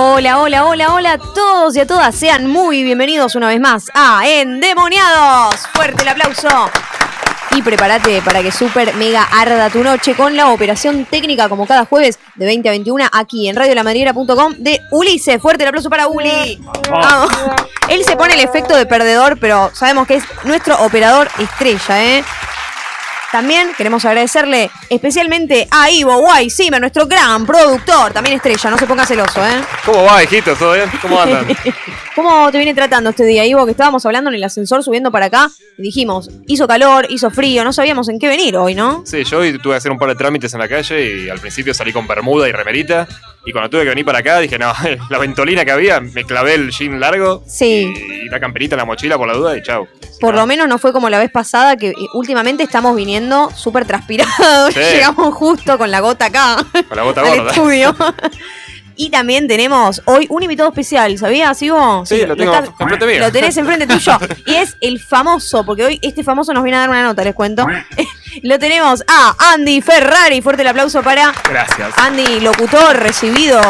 [0.00, 2.14] Hola, hola, hola, hola a todos y a todas.
[2.14, 5.56] Sean muy bienvenidos una vez más a Endemoniados.
[5.74, 6.70] Fuerte el aplauso.
[7.50, 11.84] Y prepárate para que super mega arda tu noche con la operación técnica como cada
[11.84, 15.42] jueves de 20 a 21 aquí en radiolamadriguera.com de Ulises.
[15.42, 16.60] Fuerte el aplauso para Uli.
[16.88, 17.30] Vamos.
[17.88, 22.24] Él se pone el efecto de perdedor, pero sabemos que es nuestro operador estrella, ¿eh?
[23.30, 28.86] También queremos agradecerle especialmente a Ivo Guay Zimmer, nuestro gran productor, también estrella, no se
[28.86, 29.60] ponga celoso, ¿eh?
[29.84, 30.54] ¿Cómo va, hijito?
[30.56, 30.90] ¿Todo bien?
[31.02, 31.46] ¿Cómo andan?
[32.14, 33.66] ¿Cómo te viene tratando este día, Ivo?
[33.66, 37.64] Que estábamos hablando en el ascensor subiendo para acá y dijimos, hizo calor, hizo frío,
[37.64, 39.02] no sabíamos en qué venir hoy, ¿no?
[39.04, 41.38] Sí, yo hoy tuve que hacer un par de trámites en la calle y al
[41.38, 43.06] principio salí con bermuda y remerita.
[43.48, 44.70] Y cuando tuve que venir para acá dije, no,
[45.08, 47.90] la ventolina que había, me clavé el jean largo Sí.
[47.96, 49.88] y la camperita en la mochila por la duda y chau.
[50.20, 54.74] Por lo menos no fue como la vez pasada, que últimamente estamos viniendo súper transpirados.
[54.74, 54.80] Sí.
[54.80, 56.56] Llegamos justo con la gota acá.
[56.88, 57.50] Con la gota al gorda.
[57.52, 57.96] estudio.
[59.00, 62.04] Y también tenemos hoy un invitado especial, ¿sabías, Ivo?
[62.04, 63.20] Sí, lo tengo enfrente mío.
[63.20, 64.18] Lo tenés enfrente tuyo.
[64.46, 67.34] Y es el famoso, porque hoy este famoso nos viene a dar una nota, les
[67.34, 67.64] cuento.
[68.42, 70.42] lo tenemos a Andy Ferrari.
[70.42, 71.96] Fuerte el aplauso para Gracias.
[71.96, 73.60] Andy, locutor, recibido.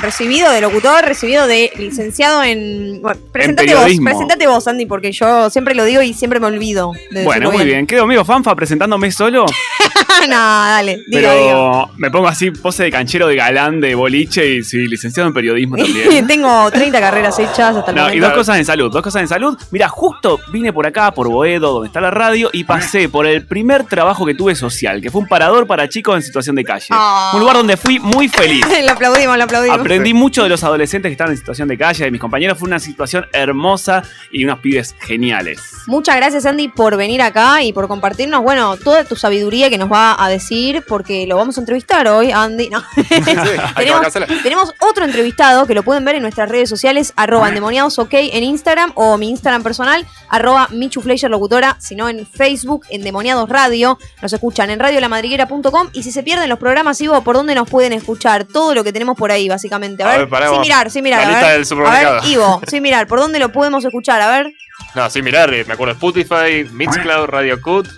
[0.00, 3.02] Recibido de locutor, recibido de licenciado en.
[3.02, 6.92] Bueno, presentate vos, presentate vos, Andy, porque yo siempre lo digo y siempre me olvido.
[7.10, 7.86] de Bueno, muy bien.
[7.86, 9.44] Quedo medio fanfa presentándome solo,
[10.28, 14.62] no, dale, diga, pero me pongo así pose de canchero de galán de boliche y
[14.62, 16.26] sí, licenciado en periodismo también.
[16.26, 18.26] Tengo 30 carreras hechas hasta el No, y momento.
[18.26, 19.58] dos cosas en salud, dos cosas en salud.
[19.70, 23.46] Mira, justo vine por acá, por Boedo, donde está la radio, y pasé por el
[23.46, 26.86] primer trabajo que tuve social, que fue un parador para chicos en situación de calle.
[26.90, 27.32] Ah.
[27.34, 28.64] Un lugar donde fui muy feliz.
[28.84, 29.87] lo aplaudimos, lo aplaudimos.
[29.88, 32.58] Aprendí mucho de los adolescentes que estaban en situación de calle, de mis compañeros.
[32.58, 35.62] Fue una situación hermosa y unos pibes geniales.
[35.86, 39.90] Muchas gracias, Andy, por venir acá y por compartirnos, bueno, toda tu sabiduría que nos
[39.90, 42.68] va a decir, porque lo vamos a entrevistar hoy, Andy.
[42.68, 42.84] No.
[44.42, 48.44] tenemos, otro entrevistado que lo pueden ver en nuestras redes sociales, arroba endemoniados ok en
[48.44, 53.98] Instagram o mi Instagram personal, arroba Michu Fleischer Locutora, sino en Facebook, Endemoniados Radio.
[54.20, 57.94] Nos escuchan en radiolamadriguera.com y si se pierden los programas, Ivo, ¿por dónde nos pueden
[57.94, 58.44] escuchar?
[58.44, 59.77] Todo lo que tenemos por ahí, básicamente.
[59.82, 61.20] A A ver, ver, pará, sin mirar, sin mirar.
[61.22, 62.18] La a lista ver, del supermercado.
[62.18, 64.20] A ver, Ivo, sin mirar, ¿por dónde lo podemos escuchar?
[64.20, 64.52] A ver.
[64.94, 67.88] No, sí, mirar, eh, me acuerdo Spotify, Mixcloud, Radio Cut.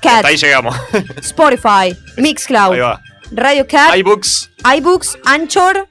[0.00, 0.76] Cat, Hasta ahí llegamos.
[1.22, 3.00] Spotify, Ahí Mixcloud, va.
[3.32, 5.88] Radio Cat, iBooks iBooks, Anchor.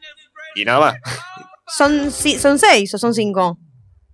[0.56, 0.96] y nada más.
[1.68, 3.58] ¿Son, si- ¿Son seis o son cinco?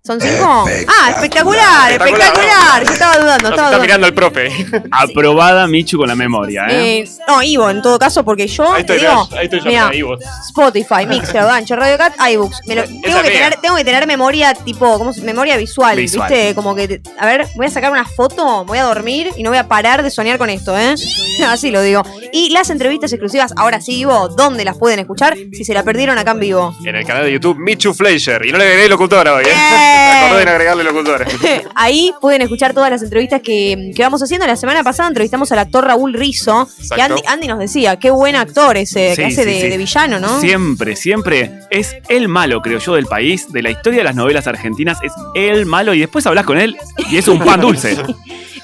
[0.10, 0.66] ¿Son cinco?
[0.88, 2.28] Ah, espectacular, Espectacular.
[2.32, 2.84] espectacular.
[2.84, 3.82] Yo estaba dudando, Nos estaba está dudando.
[3.84, 4.66] mirando el profe.
[4.90, 7.02] Aprobada Michu con la memoria, ¿eh?
[7.02, 9.66] Eh, no, Ivo, en todo caso, porque yo Ahí estoy, digo, mirá, ahí estoy yo,
[9.68, 10.18] mirá, Ivo.
[10.48, 12.62] Spotify, Mixcloud, Anchor, Radio Cat, iBooks.
[12.66, 15.96] Me lo- Esa tengo, que tener, tengo que tener memoria tipo, ¿cómo se- Memoria visual,
[15.96, 16.28] Visual.
[16.28, 16.56] ¿viste?
[16.56, 19.60] Como que, a ver, voy a sacar una foto, voy a dormir y no voy
[19.60, 20.96] a parar de soñar con esto, ¿eh?
[21.48, 22.02] Así lo digo.
[22.34, 25.38] Y las entrevistas exclusivas, ahora sí, Ivo, ¿dónde las pueden escuchar?
[25.54, 26.76] Si se la perdieron acá en vivo.
[26.84, 28.44] En el canal de YouTube Michu Fleischer.
[28.44, 29.98] Y no le agregué locutora hoy, ¿eh?
[30.26, 31.26] Acordé de agregarle locutora.
[31.76, 34.46] Ahí pueden escuchar todas las entrevistas que, que vamos haciendo.
[34.48, 37.04] La semana pasada entrevistamos al actor Raúl Rizzo, que Exacto.
[37.04, 39.70] Andy, Andy nos decía, qué buen actor ese, que hace sí, de, sí.
[39.70, 40.40] de villano, ¿no?
[40.40, 44.48] Siempre, siempre es el malo, creo yo, del país, de la historia de las novelas
[44.48, 46.78] argentinas, es el malo y después hablas con él
[47.10, 47.98] y es un pan dulce.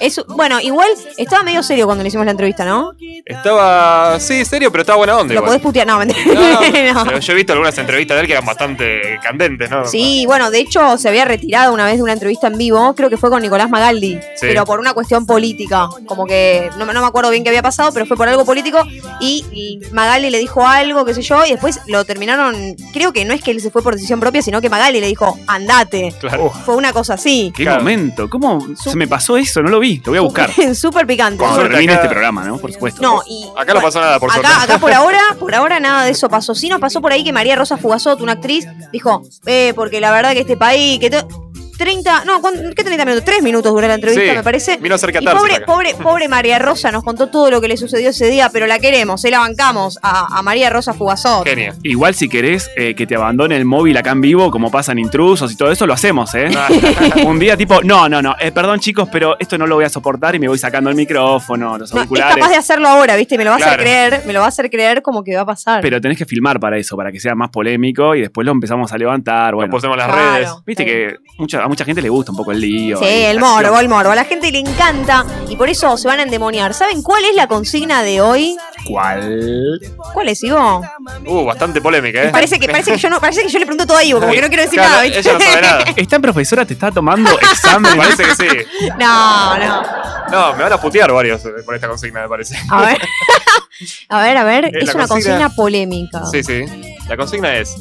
[0.00, 2.92] Es- bueno, igual estaba medio serio cuando le hicimos la entrevista, ¿no?
[3.24, 5.34] Estaba, sí, serio, pero estaba buena onda.
[5.34, 5.48] Lo igual.
[5.50, 6.24] podés putear, no, mentira.
[6.34, 7.04] No, No.
[7.04, 9.84] pero yo he visto algunas entrevistas de él que eran bastante candentes, ¿no?
[9.86, 13.10] Sí, bueno, de hecho se había retirado una vez de una entrevista en vivo, creo
[13.10, 14.46] que fue con Nicolás Magaldi, Sí.
[14.48, 17.62] pero por una cuestión política, como que no, me- no me acuerdo bien qué había
[17.62, 18.82] pasado, pero fue por algo político
[19.20, 23.24] y, y Magaldi le dijo algo, qué sé yo, y después lo terminaron, creo que
[23.24, 26.14] no es que él se fue por decisión propia, sino que Magaldi le dijo, andate.
[26.20, 26.50] Claro.
[26.64, 27.52] Fue una cosa así.
[27.54, 27.80] Qué Claro.
[27.80, 29.62] momento, ¿cómo se me pasó eso?
[29.62, 30.50] No lo vi, lo voy a buscar.
[30.74, 31.38] Súper picante.
[31.38, 32.58] Cuando suerte termine acá- este programa, ¿no?
[32.58, 33.00] Por supuesto.
[33.02, 36.10] No, y Acá no pasó nada, por acá, acá por ahora, por ahora nada de
[36.10, 36.54] eso pasó.
[36.54, 40.10] Sí nos pasó por ahí que María Rosa Fugazot, una actriz, dijo, eh, porque la
[40.10, 41.28] verdad que este país, que to-
[41.76, 43.24] 30, no, ¿cuán- ¿qué 30 minutos?
[43.24, 44.76] 3 minutos duró la entrevista, Sí, me parece.
[44.78, 45.66] vino a y pobre, acá.
[45.66, 48.78] pobre, pobre María Rosa nos contó todo lo que le sucedió ese día, pero la
[48.78, 51.44] queremos, se la bancamos a, a María Rosa Fugazot.
[51.46, 51.74] Genia.
[51.82, 55.52] Igual si querés eh, que te abandone el móvil acá en vivo, como pasan intrusos
[55.52, 56.48] y todo eso, lo hacemos, ¿eh?
[57.26, 59.88] Un día tipo, no, no, no, eh, perdón chicos, pero esto no lo voy a
[59.88, 62.36] soportar y me voy sacando el micrófono, los No, es auriculares.
[62.36, 63.36] capaz de hacerlo ahora, ¿viste?
[63.38, 65.46] Me lo va a creer, me lo va a hacer creer como que va a
[65.46, 65.80] pasar.
[65.82, 68.92] Pero tenés que filmar para eso, para que sea más polémico y después lo empezamos
[68.92, 69.54] a levantar.
[69.54, 70.32] Bueno, Nos ponemos las Claro.
[70.34, 70.50] redes.
[70.66, 72.98] viste que muchas, a mucha gente le gusta un poco el lío.
[72.98, 73.40] Sí, el acción.
[73.64, 74.10] morbo, el morbo.
[74.12, 76.72] A la gente le encanta y por eso se van a endemoniar.
[76.74, 78.56] ¿Saben cuál es la consigna de hoy?
[78.86, 79.80] ¿Cuál?
[80.14, 80.82] ¿Cuál es, Ivo?
[81.26, 82.28] Uh, bastante polémica, ¿eh?
[82.30, 84.32] Parece que, parece que yo no, parece que yo le pregunto todo a Ivo, como
[84.32, 85.18] que no quiero decir Claro, nada, ¿viste?
[85.20, 85.84] Ella no sabe nada.
[85.96, 87.90] ¿Esta profesora te está tomando examen?
[87.92, 88.88] Me parece que sí.
[88.98, 89.82] No, no.
[90.30, 92.56] No, me van a putear varios eh, por esta consigna, me parece.
[92.70, 92.98] A ver.
[94.08, 94.64] A ver, a ver.
[94.66, 96.24] Eh, Es una consigna- consigna polémica.
[96.26, 96.64] Sí, sí.
[97.08, 97.74] La consigna es: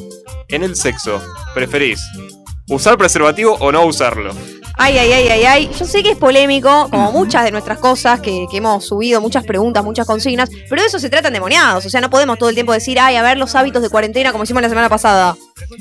[0.49, 1.21] en el sexo,
[1.53, 2.01] ¿preferís
[2.69, 4.33] usar preservativo o no usarlo?
[4.77, 5.71] Ay, ay, ay, ay, ay.
[5.77, 9.83] Yo sé que es polémico, como muchas de nuestras cosas que, hemos subido, muchas preguntas,
[9.83, 11.85] muchas consignas, pero de eso se tratan demoniados.
[11.85, 14.31] O sea, no podemos todo el tiempo decir, ay, a ver los hábitos de cuarentena
[14.31, 15.35] como hicimos la semana pasada.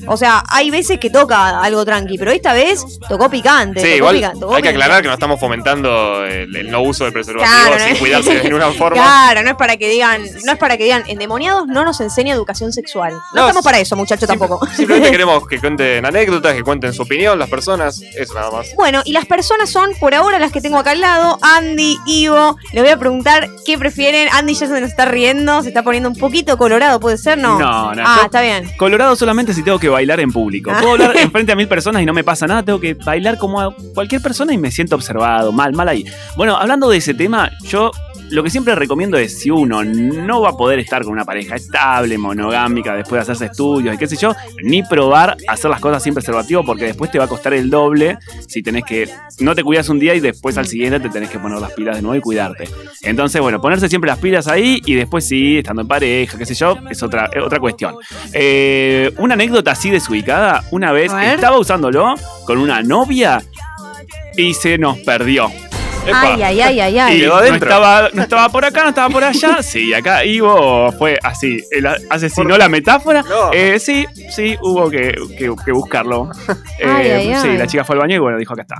[0.06, 3.80] O sea, hay veces que toca algo tranqui, pero esta vez tocó picante.
[3.80, 6.82] Sí, tocó igual pica- tocó hay que aclarar que no estamos fomentando el, el no
[6.82, 7.98] uso del preservativo Claro, sin ¿no?
[7.98, 9.02] cuidarse de ninguna forma.
[9.02, 12.32] Claro, no es para que digan, no es para que digan, endemoniados no nos enseña
[12.34, 13.12] educación sexual.
[13.12, 14.64] No, No, estamos para eso, muchachos, tampoco.
[14.76, 18.68] Simplemente queremos que cuenten anécdotas, que cuenten su opinión las personas, eso nada más.
[18.76, 22.56] Bueno, y las personas son, por ahora, las que tengo acá al lado, Andy, Ivo.
[22.72, 24.28] Les voy a preguntar qué prefieren.
[24.32, 27.38] Andy ya se nos está riendo, se está poniendo un poquito colorado, ¿puede ser?
[27.38, 27.58] No.
[27.58, 28.70] No, no, Ah, yo- está bien.
[28.76, 30.70] Colorado solamente si tengo que bailar en público.
[30.70, 32.62] Puedo hablar enfrente a mil personas y no me pasa nada.
[32.62, 35.52] Tengo que bailar como a cualquier persona y me siento observado.
[35.52, 36.04] Mal, mal ahí.
[36.36, 37.90] Bueno, hablando de ese tema, yo
[38.34, 41.54] lo que siempre recomiendo es si uno no va a poder estar con una pareja
[41.54, 46.02] estable, monogámica, después de hacerse estudios y qué sé yo, ni probar hacer las cosas
[46.02, 49.08] sin preservativo porque después te va a costar el doble si tenés que
[49.38, 51.94] no te cuidas un día y después al siguiente te tenés que poner las pilas
[51.94, 52.68] de nuevo y cuidarte.
[53.02, 56.54] Entonces, bueno, ponerse siempre las pilas ahí y después sí, estando en pareja, qué sé
[56.54, 57.94] yo, es otra, es otra cuestión.
[58.32, 62.16] Eh, una anécdota así desubicada, una vez estaba usándolo
[62.46, 63.40] con una novia
[64.36, 65.52] y se nos perdió.
[66.06, 66.20] Epa.
[66.34, 67.20] Ay, ay, ay, ay, Y ay.
[67.20, 67.68] quedó no adentro.
[67.70, 69.58] estaba, no estaba por acá, no estaba por allá.
[69.62, 71.62] Sí, acá Ivo fue así.
[71.70, 73.22] Él asesinó la metáfora.
[73.22, 73.52] No.
[73.52, 76.30] Eh, sí, sí, hubo que, que- que buscarlo.
[76.78, 77.56] Eh, Ay, ay, sí, ay.
[77.58, 78.76] la chica fue al baño y bueno, dijo acá está.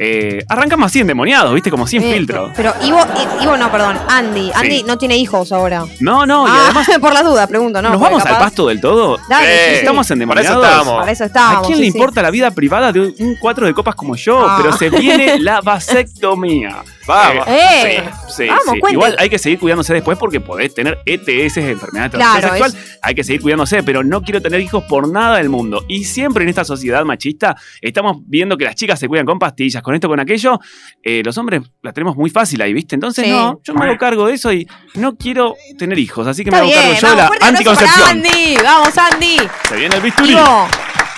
[0.00, 1.70] Eh, arrancamos así endemoniados, ¿viste?
[1.70, 2.52] Como sin Eh, filtro.
[2.54, 4.52] Pero Ivo, I- Ivo no, perdón, Andy.
[4.54, 5.84] Andy no tiene hijos ahora.
[6.00, 7.90] No, no, y Ah, además, por las dudas, pregunto, ¿no?
[7.90, 9.18] ¿nos vamos al pasto del todo?
[9.28, 9.76] Dale, Eh, sí, sí.
[9.80, 10.50] ¿Estamos Para endemoniados?
[10.56, 11.00] eso estábamos.
[11.00, 11.58] Para eso estábamos.
[11.58, 11.96] ¿A quién sí, le sí.
[11.98, 14.46] importa la vida privada de un cuatro de copas como yo?
[14.48, 14.58] Ah.
[14.62, 16.76] Pero se viene la vasectomía.
[17.08, 17.46] Vamos.
[17.48, 18.92] Eh, Sí, Vamos, sí.
[18.92, 22.74] Igual hay que seguir cuidándose después porque podés tener ETS, enfermedad de Claro, sexual.
[23.02, 25.84] Hay que seguir cuidándose, pero no quiero tener hijos por nada del mundo.
[25.88, 29.82] Y siempre en esta sociedad machista estamos viendo que las chicas se cuidan con pastillas,
[29.82, 30.60] con esto, con aquello.
[31.02, 32.94] Eh, los hombres la tenemos muy fácil ahí, ¿viste?
[32.94, 36.26] Entonces, no, yo me hago cargo de eso y no quiero tener hijos.
[36.26, 38.08] Así que Está me hago bien, cargo yo de la anticoncepción.
[38.10, 38.56] Andy.
[38.62, 39.36] Vamos, Andy.
[39.68, 40.32] Se viene el bisturí.
[40.32, 40.68] Ivo,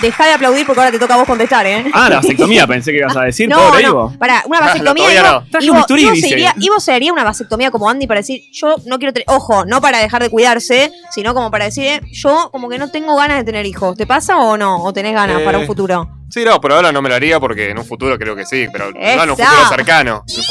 [0.00, 1.84] deja de aplaudir porque ahora te toca a vos contestar, ¿eh?
[1.92, 4.14] Ah, la vasectomía pensé que ibas a decir, No, pobre no, Ivo.
[4.18, 5.12] para, una vasectomía.
[5.14, 5.60] Ivo, no.
[5.60, 6.28] Ivo- bisturí, Ivo se dice.
[6.30, 9.64] iría- Ivo se haría una vasectomía como Andy para decir, yo no quiero tener, ojo,
[9.64, 13.16] no para dejar de cuidarse, sino como para decir, eh, yo como que no tengo
[13.16, 13.96] ganas de tener hijos.
[13.96, 14.82] ¿Te pasa o no?
[14.82, 16.08] ¿O tenés ganas Eh, para un futuro?
[16.30, 18.68] Sí, no, por ahora no me lo haría porque en un futuro creo que sí,
[18.72, 20.22] pero no en un futuro cercano.
[20.28, 20.44] En un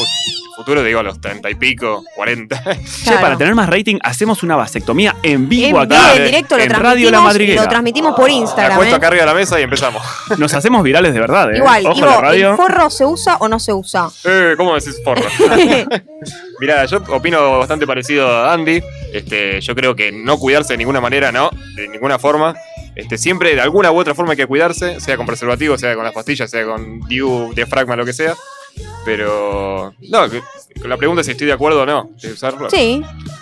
[0.60, 2.62] futuro digo a los 30 y pico, 40.
[2.64, 3.22] Che, Claro.
[3.22, 6.16] para tener más rating, hacemos una vasectomía en vivo En acá.
[6.16, 7.62] en directo, lo en Radio La transmitimos, Madriguera.
[7.64, 8.98] lo transmitimos por Me Instagram, acuesto ¿eh?
[8.98, 10.04] acá arriba de la mesa y empezamos.
[10.38, 11.58] Nos hacemos virales de verdad, ¿eh?
[11.58, 12.52] Igual, Ojo Ivo, la radio.
[12.52, 14.10] ¿el forro se usa o no se usa?
[14.26, 15.24] Eh, ¿Cómo decís forro?
[16.60, 18.82] Mirá, yo opino bastante parecido a Andy.
[19.14, 22.54] Este, yo creo que no cuidarse de ninguna manera, no, de ninguna forma.
[22.96, 26.04] Este, siempre de alguna u otra forma hay que cuidarse, sea con preservativo, sea con
[26.04, 28.36] las pastillas, sea con DIU, diafragma, lo que sea.
[29.06, 30.28] Pero no,
[30.86, 32.70] la pregunta es si estoy de acuerdo o no de usarlo.
[32.70, 33.02] Sí.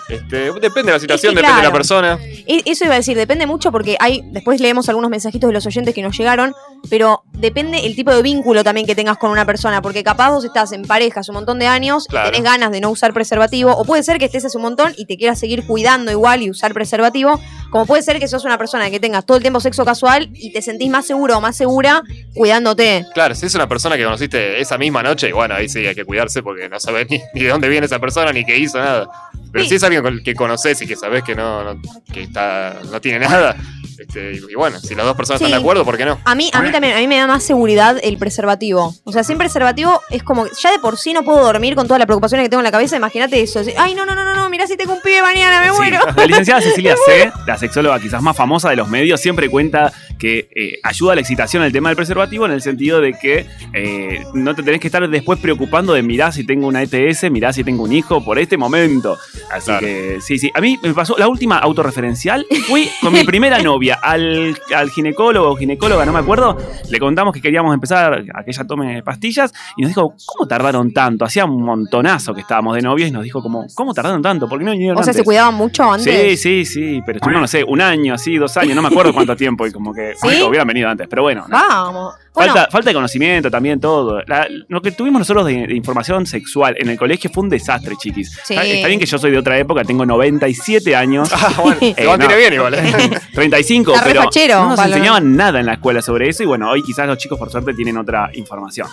[0.10, 2.18] Este, depende de la situación, que depende de la persona.
[2.48, 5.94] Eso iba a decir, depende mucho porque hay, después leemos algunos mensajitos de los oyentes
[5.94, 6.54] que nos llegaron,
[6.90, 10.46] pero depende el tipo de vínculo también que tengas con una persona, porque capaz vos
[10.46, 12.32] estás en pareja hace un montón de años, y Claro.
[12.32, 15.06] tenés ganas de no usar preservativo, o puede ser que estés hace un montón y
[15.08, 18.90] te quieras seguir cuidando igual y usar preservativo, como puede ser que sos una persona
[18.90, 22.02] que tengas todo el tiempo sexo casual y te sentís más seguro o más segura
[22.34, 23.06] cuidándote.
[23.14, 26.06] Claro, si es una persona que conociste esa misma noche, bueno, ahí sí hay que
[26.06, 29.08] cuidarse porque no sabes ni, ni de dónde viene esa persona ni qué hizo, nada.
[29.52, 29.70] Pero Sí.
[29.70, 31.82] si es alguien que conoces y que sabes que no, no-
[32.14, 33.56] que está, no tiene nada,
[34.00, 35.46] este, y, y bueno, si las dos personas Sí.
[35.46, 36.20] están de acuerdo, ¿por qué no?
[36.26, 38.94] A mí, a mí también, a mí me da más seguridad el preservativo.
[39.04, 41.88] O sea, sin preservativo es como, que ya de por sí no puedo dormir con
[41.88, 43.62] todas las preocupaciones que tengo en la cabeza, imagínate eso.
[43.78, 45.74] Ay, no, no, no, no, no, mirá si tengo un pibe mañana, me Sí.
[45.78, 46.00] muero.
[46.16, 50.50] La licenciada Cecilia C., la sexóloga quizás más famosa de los medios, siempre cuenta que
[50.56, 54.24] eh, ayuda a la excitación el tema del preservativo en el sentido de que eh,
[54.34, 57.64] no te tenés que estar después preocupando de mirá si tengo una ETS, mirá si
[57.64, 59.18] tengo un hijo por este momento.
[59.52, 59.86] Así Claro.
[59.86, 60.50] que sí, sí.
[60.56, 62.46] A mí me pasó la última autorreferencial.
[62.68, 66.58] Fui con mi primera novia al, al ginecólogo o ginecóloga, no me acuerdo.
[66.90, 70.94] Le contamos que queríamos empezar a que ella tome pastillas y nos dijo, ¿cómo tardaron
[70.94, 71.26] tanto?
[71.26, 74.48] Hacía un montonazo que estábamos de novios y nos dijo como, ¿cómo tardaron tanto?
[74.48, 75.26] ¿Por qué no vinieron O sea, se antes?".
[75.26, 76.32] cuidaban mucho antes.
[76.32, 79.14] Sí, sí, sí, pero estuvimos, no sé, un año, así, dos años, no me acuerdo
[79.14, 80.28] cuánto tiempo y como que ¿Sí?
[80.30, 81.46] ay, hubieran venido antes, pero bueno.
[81.48, 81.58] no.
[81.58, 82.16] Vamos.
[82.38, 82.54] Bueno.
[82.54, 84.22] Falta, falta de conocimiento también, todo.
[84.28, 87.96] La- lo que tuvimos nosotros de, de información sexual en el colegio fue un desastre,
[88.00, 88.32] chiquis.
[88.44, 88.54] Sí.
[88.54, 91.30] Está, está bien que yo soy de otra época, tengo 97 años.
[91.40, 92.36] Ah, bueno, Eh, no.
[92.36, 92.74] bien igual.
[92.76, 92.94] ¿eh?
[93.34, 96.46] 35, Está re pero fachero, no nos enseñaban nada en la escuela sobre eso y
[96.46, 98.88] bueno, hoy quizás los chicos por suerte tienen otra información.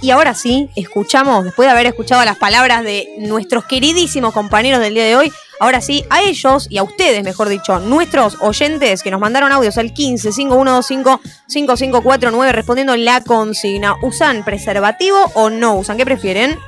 [0.00, 4.94] Y ahora sí, escuchamos, después de haber escuchado las palabras de nuestros queridísimos compañeros del
[4.94, 9.10] día de hoy, ahora sí, a ellos y a ustedes, mejor dicho, nuestros oyentes que
[9.10, 13.96] nos mandaron audios al 15 5125 5549 respondiendo la consigna.
[14.02, 15.96] ¿Usan preservativo o no usan?
[15.96, 16.58] ¿Qué prefieren?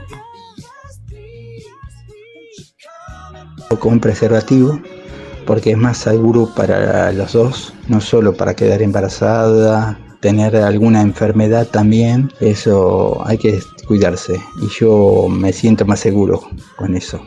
[3.78, 4.80] con preservativo
[5.46, 11.66] porque es más seguro para los dos, no solo para quedar embarazada, tener alguna enfermedad
[11.66, 16.42] también, eso hay que cuidarse y yo me siento más seguro
[16.76, 17.20] con eso,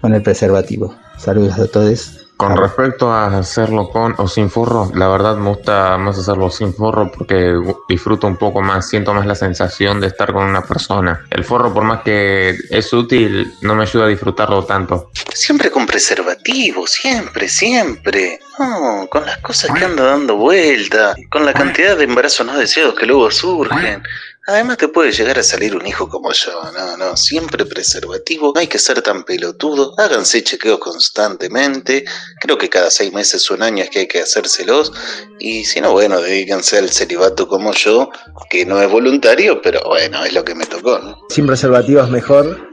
[0.00, 0.94] con el preservativo.
[1.18, 2.15] Saludos a todos.
[2.36, 6.74] Con respecto a hacerlo con o sin forro, la verdad me gusta más hacerlo sin
[6.74, 7.54] forro porque
[7.88, 11.24] disfruto un poco más, siento más la sensación de estar con una persona.
[11.30, 15.10] El forro, por más que es útil, no me ayuda a disfrutarlo tanto.
[15.32, 18.40] Siempre con preservativo, siempre, siempre.
[18.58, 22.94] No, con las cosas que anda dando vuelta, con la cantidad de embarazos no deseados
[22.94, 24.02] que luego surgen.
[24.48, 26.52] Además te puede llegar a salir un hijo como yo.
[26.72, 28.52] No, no, siempre preservativo.
[28.54, 29.92] No hay que ser tan pelotudo.
[29.98, 32.04] Háganse chequeos constantemente.
[32.40, 34.92] Creo que cada seis meses o un año es que hay que hacérselos.
[35.40, 38.10] Y si no, bueno, dedíquense al celibato como yo,
[38.48, 41.18] que no es voluntario, pero bueno, es lo que me tocó, ¿no?
[41.28, 42.70] Sin preservativo es mejor,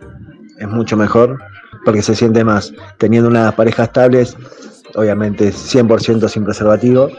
[0.60, 1.40] es mucho mejor,
[1.86, 2.72] porque se siente más.
[3.00, 4.28] Teniendo una pareja estable,
[4.94, 7.10] obviamente 100% sin preservativo,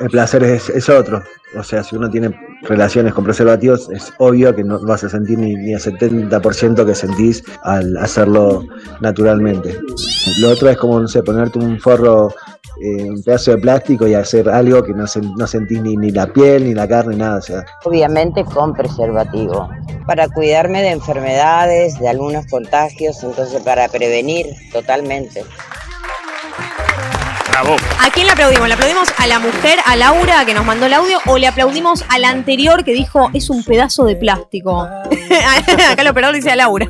[0.00, 1.22] el placer es, es otro.
[1.58, 2.30] O sea, si uno tiene
[2.62, 6.94] relaciones con preservativos, es obvio que no vas a sentir ni, ni el 70% que
[6.94, 8.64] sentís al hacerlo
[9.00, 9.76] naturalmente.
[10.40, 12.32] Lo otro es como, no sé, ponerte un forro,
[12.80, 16.12] eh, un pedazo de plástico y hacer algo que no, sen- no sentís ni, ni
[16.12, 17.38] la piel, ni la carne, nada.
[17.38, 19.68] O sea, Obviamente con preservativo,
[20.06, 25.42] para cuidarme de enfermedades, de algunos contagios, entonces para prevenir totalmente.
[27.50, 27.76] Bravo.
[28.00, 28.68] ¿A quién le aplaudimos?
[28.68, 32.04] ¿Le aplaudimos a la mujer, a Laura, que nos mandó el audio, o le aplaudimos
[32.08, 34.82] al anterior que dijo es un pedazo de plástico?
[35.90, 36.88] Acá el operador dice a Laura.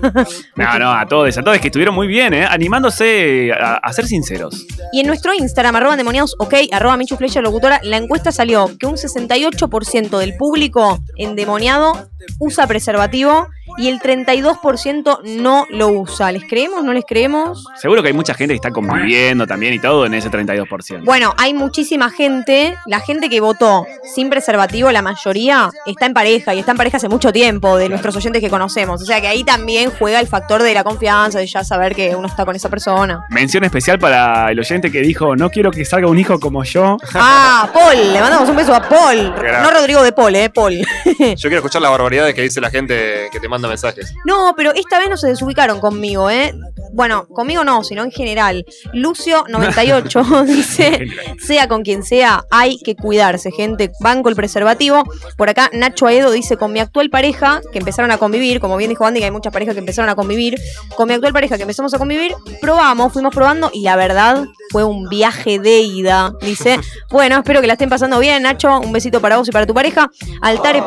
[0.56, 2.46] No, no, a todos, a todos que estuvieron muy bien, ¿eh?
[2.48, 4.66] animándose a, a ser sinceros.
[4.92, 8.86] Y en nuestro Instagram, arroba endemoniados, ok, arroba Michu Flecha Locutora, la encuesta salió que
[8.86, 13.48] un 68% del público endemoniado usa preservativo
[13.80, 16.30] y el 32% no lo usa.
[16.32, 16.84] ¿Les creemos?
[16.84, 17.64] ¿No les creemos?
[17.80, 21.02] Seguro que hay mucha gente que está conviviendo también y todo en ese 32%.
[21.04, 26.54] Bueno, hay muchísima gente, la gente que votó sin preservativo, la mayoría está en pareja
[26.54, 29.00] y está en pareja hace mucho tiempo de nuestros oyentes que conocemos.
[29.00, 32.14] O sea que ahí también juega el factor de la confianza, de ya saber que
[32.14, 33.24] uno está con esa persona.
[33.30, 36.98] Mención especial para el oyente que dijo, no quiero que salga un hijo como yo.
[37.22, 39.34] Ah, Paul, le mandamos un beso a Paul.
[39.62, 40.78] No Rodrigo de Paul, eh, Paul.
[41.04, 44.14] Yo quiero escuchar las barbaridades que dice la gente que te manda mensajes.
[44.24, 46.54] No, pero esta vez no se desubicaron conmigo, ¿eh?
[46.92, 48.66] Bueno, conmigo no, sino en general.
[48.92, 51.06] Lucio98 dice,
[51.38, 53.92] sea con quien sea, hay que cuidarse, gente.
[54.00, 55.04] Banco el preservativo.
[55.36, 58.90] Por acá, Nacho Aedo dice, con mi actual pareja, que empezaron a convivir, como bien
[58.90, 60.60] dijo Andy, que hay muchas parejas que empezaron a convivir,
[60.96, 64.84] con mi actual pareja que empezamos a convivir, probamos, fuimos probando y la verdad fue
[64.84, 66.32] un viaje de ida.
[66.42, 66.78] Dice,
[67.10, 68.80] bueno, espero que la estén pasando bien, Nacho.
[68.80, 70.10] Un besito para vos y para tu pareja.
[70.40, 70.82] Altare,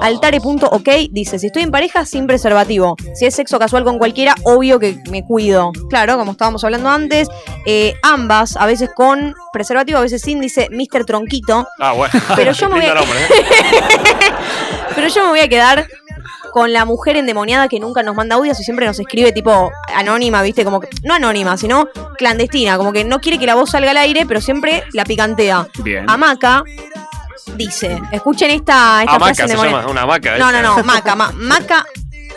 [0.00, 2.96] altare.ok dice, si estoy en pareja, sin preservativo.
[3.16, 5.72] Si es sexo casual con cualquiera, obvio que me cuido.
[5.90, 7.26] Claro, como estábamos hablando antes.
[7.66, 11.04] Eh, ambas, a veces con preservativo, a veces sin, dice Mr.
[11.04, 11.66] Tronquito.
[11.80, 12.12] Ah, bueno.
[12.36, 13.18] Pero yo me voy a- Lindo nombre.
[14.94, 15.88] Pero yo me voy a quedar
[16.52, 20.40] con la mujer endemoniada que nunca nos manda audios y siempre nos escribe tipo anónima,
[20.42, 20.64] ¿viste?
[20.64, 23.96] Como que, no anónima, sino clandestina, como que no quiere que la voz salga al
[23.96, 25.66] aire, pero siempre la picantea.
[25.82, 26.08] Bien.
[26.08, 26.62] Amaca
[27.56, 30.38] dice, escuchen esta, esta Hamaca frase se llama, una hamaca.
[30.38, 31.84] No, no, no, Maca, ma- Maca,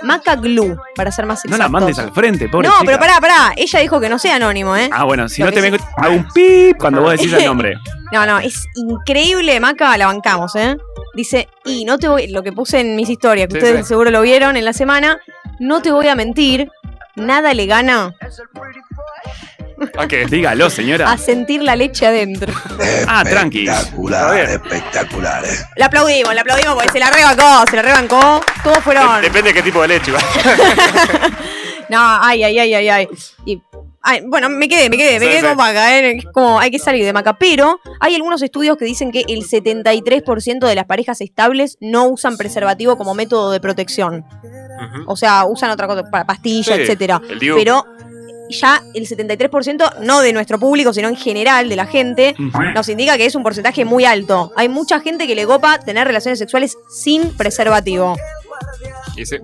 [0.03, 1.59] Maca Glue, para ser más No exactos.
[1.59, 2.85] la mandes al frente, pobre No, chica.
[2.85, 4.89] pero pará, pará, ella dijo que no sea anónimo, ¿eh?
[4.91, 7.75] Ah, bueno, si Lo no te vengo, hago un pip cuando vos decís el nombre.
[8.11, 10.77] No, no, es increíble, Maca, la bancamos, ¿eh?
[11.13, 13.89] Dice, y no te voy, lo que puse en mis historias, que Sí, ustedes sí.
[13.89, 15.19] seguro lo vieron en la semana,
[15.59, 16.69] no te voy a mentir,
[17.15, 18.13] nada le gana
[19.97, 20.25] ¿A qué?
[20.29, 21.11] Dígalo, señora.
[21.11, 22.53] a sentir la leche adentro.
[23.07, 23.67] Ah, tranqui.
[23.67, 25.45] Espectacular, espectacular.
[25.45, 25.49] eh.
[25.75, 28.41] La aplaudimos, la aplaudimos porque se la rebancó, se la rebancó.
[28.63, 29.21] Todos fueron.
[29.21, 30.11] Depende de qué tipo de leche.
[30.11, 30.23] igual.
[31.89, 33.07] No, ay, ay, ay, ay, ay.
[33.45, 33.61] Y,
[34.01, 35.47] ay, bueno, me quedé, me quedé, me Sí, quedé sí.
[35.47, 36.17] con Maca, ¿eh?
[36.17, 37.37] Es como hay que salir de Maca.
[37.37, 42.35] Pero hay algunos estudios que dicen que el 73% de las parejas estables no usan
[42.35, 44.25] preservativo como método de protección.
[44.25, 45.03] Ujú.
[45.07, 47.21] O sea, usan otra cosa, pa- pastilla, Sí, etcétera.
[47.29, 47.55] el DIU.
[47.55, 47.85] Pero
[48.49, 52.35] ya el 73%, no de nuestro público, sino en general de la gente,
[52.73, 54.51] nos indica que es un porcentaje muy alto.
[54.55, 58.15] Hay mucha gente que le copa tener relaciones sexuales sin preservativo.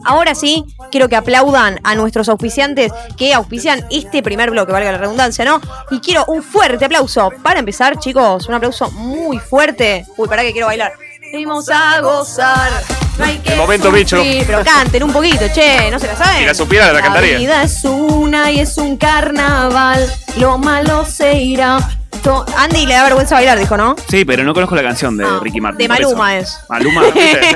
[0.06, 4.98] Ahora sí, quiero que aplaudan a nuestros auspiciantes que auspician este primer bloque, valga la
[4.98, 5.62] redundancia, ¿no?
[5.90, 7.32] Y quiero un fuerte aplauso.
[7.42, 10.06] Para empezar, chicos, un aplauso muy fuerte.
[10.18, 10.94] Uy, para que quiero bailar.
[11.32, 13.03] Venimos a gozar.
[13.18, 14.18] No hay que El momento, bicho.
[14.18, 14.44] sufrir.
[14.46, 16.40] Pero canten un poquito, che, ¿no se la saben?
[16.40, 17.38] Si la supiera, la cantaría.
[17.38, 20.12] vida es una y es un carnaval.
[20.38, 21.78] Lo malo se irá.
[22.24, 23.98] To- Andy le da vergüenza bailar, dijo, ¿no?
[24.10, 25.90] Sí, pero no conozco la canción de Ricky Martin.
[25.90, 26.10] De por eso.
[26.16, 26.58] Maluma es.
[26.70, 27.02] Maluma.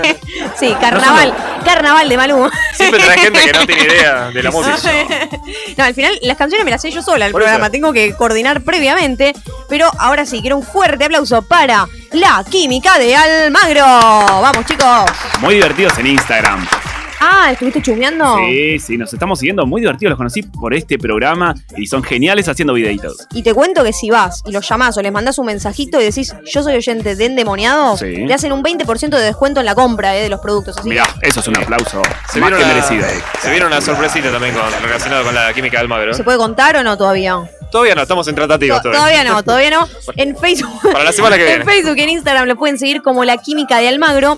[0.60, 1.34] sí, carnaval.
[1.64, 2.52] Carnaval de Maluma.
[2.74, 4.78] Siempre trae gente que no tiene idea de la música.
[5.78, 7.48] No, al final las canciones me las sé yo sola el Por eso.
[7.50, 9.34] programa, tengo que coordinar previamente,
[9.70, 13.86] pero ahora sí, quiero un fuerte aplauso para la química de Almagro.
[13.86, 15.06] Vamos chicos.
[15.40, 16.66] Muy divertidos en Instagram.
[17.20, 18.38] Ah, ¿estuviste chusmeando?
[18.46, 20.12] Sí, sí, nos estamos siguiendo muy divertidos.
[20.12, 23.26] Los conocí por este programa y son geniales haciendo videitos.
[23.34, 26.04] Y te cuento que si vas y los llamás o les mandás un mensajito y
[26.06, 28.26] decís yo soy oyente de Endemoniados, Sí.
[28.28, 30.78] te hacen un 20% de descuento en la compra eh, de los productos.
[30.78, 33.06] Así Mirá, eso es un aplauso Se más vieron que una, merecido.
[33.42, 36.14] se vieron una sorpresita también con, relacionado con la química del Magro.
[36.14, 37.36] ¿se puede contar o no todavía?
[37.72, 39.24] Todavía no, estamos en tratativas To- todavía.
[39.24, 39.88] Todavía no, todavía no.
[40.18, 40.82] En Facebook.
[40.84, 41.62] Para la semana que viene.
[41.62, 44.38] En Facebook y en Instagram lo pueden seguir como La Química de Almagro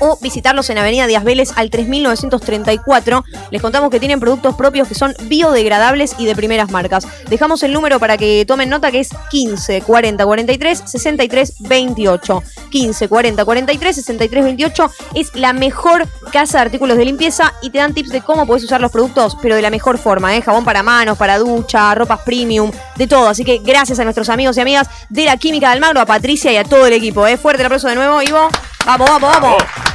[0.00, 3.24] o visitarlos en Avenida Díaz Vélez al 3934.
[3.50, 7.06] Les contamos que tienen productos propios que son biodegradables y de primeras marcas.
[7.28, 12.42] Dejamos el número para que tomen nota que es 15 40 43 63 28.
[12.70, 17.78] 15 40 43 63 28 es la mejor casa de artículos de limpieza y te
[17.78, 20.42] dan tips de cómo puedes usar los productos, pero de la mejor forma, ¿eh?
[20.42, 23.28] Jabón para manos, para ducha, ropas premium, de todo.
[23.28, 26.52] Así que gracias a nuestros amigos y amigas de la Química del Magro, a Patricia
[26.52, 27.26] y a todo el equipo.
[27.26, 27.36] ¿eh?
[27.36, 28.48] Fuerte el aplauso de nuevo, Ivo.
[28.84, 29.85] Vamos, vamos, vamos.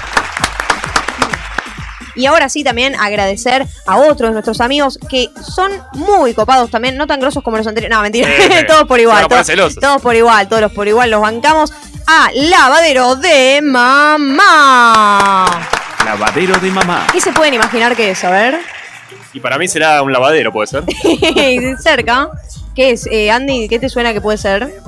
[2.15, 6.97] Y ahora sí también agradecer a otros de nuestros amigos que son muy copados también,
[6.97, 7.95] no tan grosos como los anteriores.
[7.95, 9.27] No, mentira, Eh, todos por igual.
[9.27, 11.71] todos por igual, todos los por igual los bancamos.
[12.07, 15.45] A Lavadero de Mamá.
[16.05, 17.07] Lavadero de mamá.
[17.11, 18.23] ¿Qué se pueden imaginar que es?
[18.23, 18.59] A ver.
[19.33, 20.83] Y para mí será un lavadero, puede ser.
[21.81, 22.29] Cerca.
[22.75, 23.07] ¿Qué es?
[23.11, 24.81] Eh, Andy, ¿qué te suena que puede ser?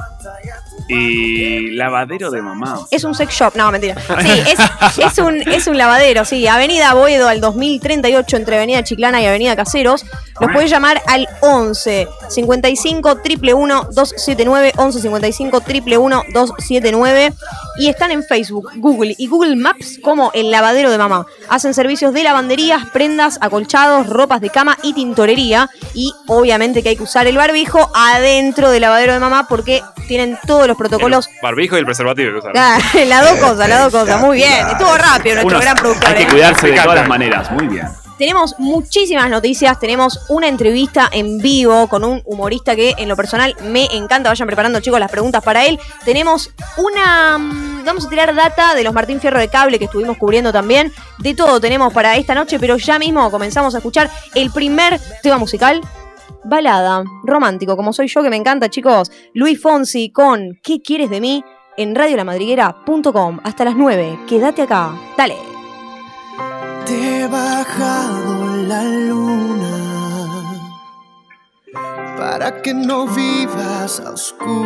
[0.87, 2.79] Y lavadero de mamá.
[2.91, 3.95] Es un sex shop, no, mentira.
[4.21, 6.47] Sí, es, es un, es un lavadero, sí.
[6.47, 10.05] Avenida Boedo al 2038 entre Avenida Chiclana y Avenida Caseros.
[10.39, 17.33] Los puedes llamar al 11 55 111 279 11 55 111 279
[17.77, 21.27] y están en Facebook, Google y Google Maps como el lavadero de mamá.
[21.49, 26.95] Hacen servicios de lavanderías, prendas, acolchados, ropas de cama y tintorería y obviamente que hay
[26.95, 31.33] que usar el barbijo adentro del lavadero de mamá porque tienen todos los protocolos El
[31.41, 32.51] barbijo y el preservativo que usar.
[32.55, 34.21] Ah, las dos cosas, las dos cosas.
[34.21, 34.67] Muy bien.
[34.67, 36.07] Estuvo rápido nuestro Unos- gran productor.
[36.09, 36.27] hay que ¿eh?
[36.27, 37.51] cuidarse de todas las maneras.
[37.51, 37.87] Muy bien.
[38.17, 39.79] Tenemos muchísimas noticias.
[39.79, 44.29] Tenemos una entrevista en vivo con un humorista que en lo personal me encanta.
[44.29, 45.79] Vayan preparando, chicos, las preguntas para él.
[46.05, 47.37] Tenemos una.
[47.39, 50.93] mm, Vamos a tirar data de los Martín Fierro de Cable que estuvimos cubriendo también.
[51.17, 55.37] De todo tenemos para esta noche, pero ya mismo comenzamos a escuchar el primer tema
[55.37, 55.81] musical.
[56.45, 59.11] Balada, romántico, como soy yo, que me encanta, chicos.
[59.33, 61.43] Luis Fonsi con ¿Qué quieres de mí?
[61.77, 63.39] en radiolamadriguera.com.
[63.43, 64.19] Hasta las 9.
[64.27, 64.93] Quédate acá.
[65.17, 65.35] Dale.
[66.85, 69.93] Te he bajado la luna
[72.17, 74.59] para que no vivas a oscuras.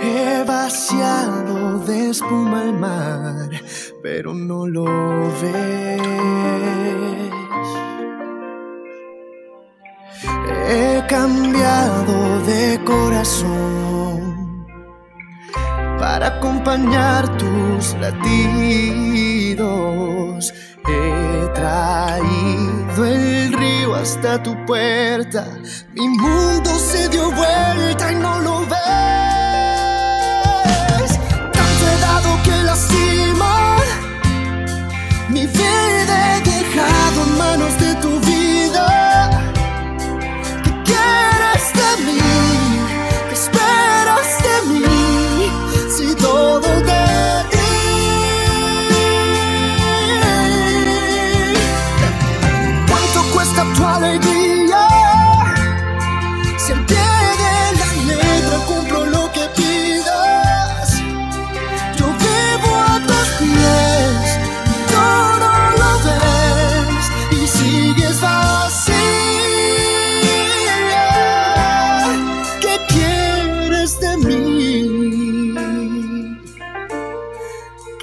[0.00, 3.50] He vaciado de espuma el mar,
[4.02, 4.84] pero no lo
[5.40, 6.00] ves.
[10.68, 14.66] He cambiado de corazón
[15.98, 19.64] para acompañar tus latidos.
[20.86, 25.46] He traído el río hasta tu puerta.
[25.94, 28.80] Mi mundo se dio vuelta y no lo ves.
[31.56, 33.76] Tanto he dado que lastima.
[35.28, 35.73] Mi vida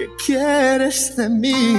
[0.02, 1.78] que quieres de mí.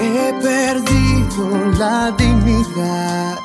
[0.00, 1.44] He perdido
[1.76, 3.38] la dignidad,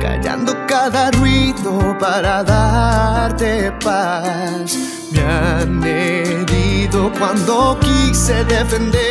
[0.00, 4.78] callando cada ruido para darte paz.
[5.10, 9.09] Me han herido cuando quise defender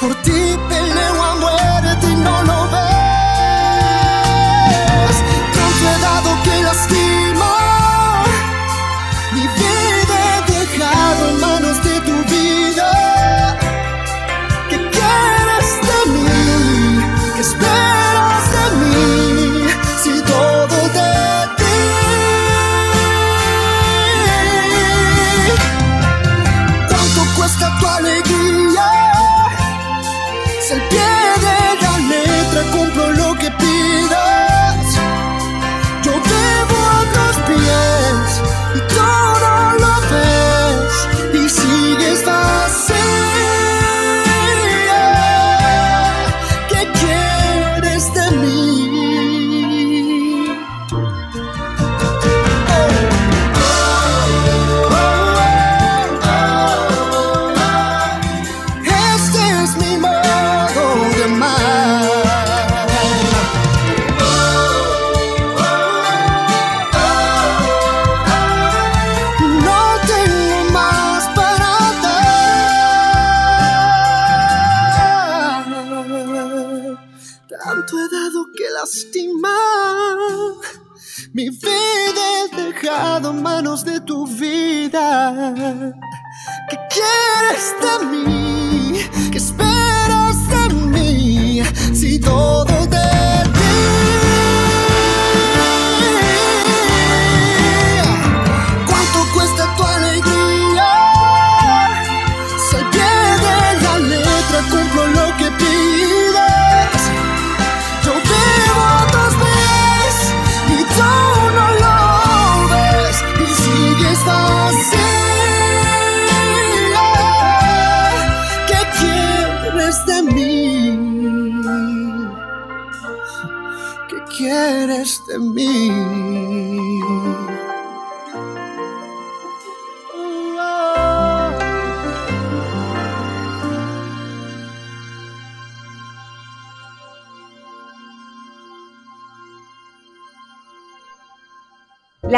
[0.00, 2.79] por ti peleo a muerte y no lo.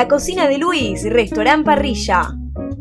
[0.03, 2.35] La cocina de Luis, restaurant parrilla.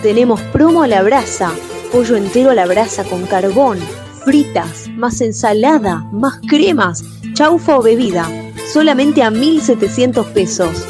[0.02, 1.52] Tenemos promo a la brasa,
[1.92, 3.78] pollo entero a la brasa con carbón,
[4.24, 7.04] fritas, más ensalada, más cremas,
[7.34, 8.26] chaufa o bebida,
[8.72, 10.86] solamente a 1.700 pesos.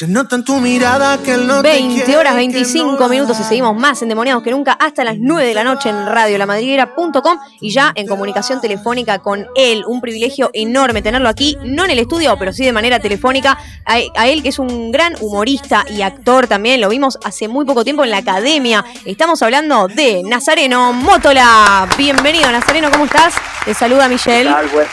[0.00, 3.08] Se nota en tu mirada que él no te 20 quiere, horas que 25 no
[3.10, 7.38] minutos y seguimos más endemoniados que nunca hasta las 9 de la noche en radiolamadriguera.com
[7.60, 9.84] y ya en comunicación telefónica con él.
[9.86, 13.58] Un privilegio enorme tenerlo aquí, no en el estudio, pero sí de manera telefónica.
[13.84, 17.66] A, a él que es un gran humorista y actor también, lo vimos hace muy
[17.66, 18.82] poco tiempo en la academia.
[19.04, 21.86] Estamos hablando de Nazareno Mótola.
[21.98, 23.34] Bienvenido Nazareno, ¿cómo estás?
[23.66, 24.48] Te saluda Michelle.
[24.48, 24.86] ¿Qué tal, güey?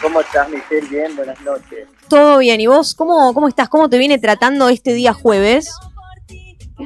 [0.00, 0.86] ¿Cómo estás, Michelle?
[0.88, 1.88] Bien, buenas noches.
[2.12, 3.70] Todo bien, ¿y vos cómo, cómo estás?
[3.70, 5.74] ¿Cómo te viene tratando este día jueves?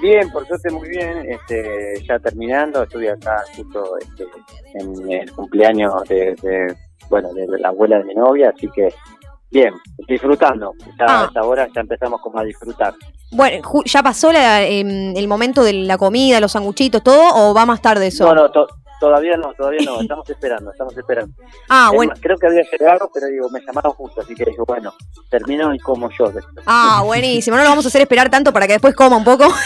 [0.01, 1.19] Bien, por suerte muy bien.
[1.29, 4.25] Este, ya terminando, estuve acá justo este,
[4.75, 6.77] en el cumpleaños de, de,
[7.11, 8.95] bueno, de la abuela de mi novia, así que
[9.51, 9.75] bien,
[10.07, 10.71] disfrutando.
[10.97, 11.23] Ya Ah.
[11.23, 12.95] a esta hora ya empezamos como a disfrutar.
[13.33, 17.67] Bueno, ¿ya pasó la, em, el momento de la comida, los sanguchitos, todo, o va
[17.67, 18.27] más tarde eso?
[18.27, 18.69] No, no, to-
[19.01, 21.35] todavía no, todavía no, estamos esperando, estamos esperando.
[21.69, 22.13] Ah, bueno.
[22.21, 24.95] creo que había llegado, pero digo, me llamaron justo, así que digo, bueno,
[25.29, 26.31] termino y como yo.
[26.65, 27.57] Ah, buenísimo.
[27.57, 29.47] No lo vamos a hacer esperar tanto para que después coma un poco.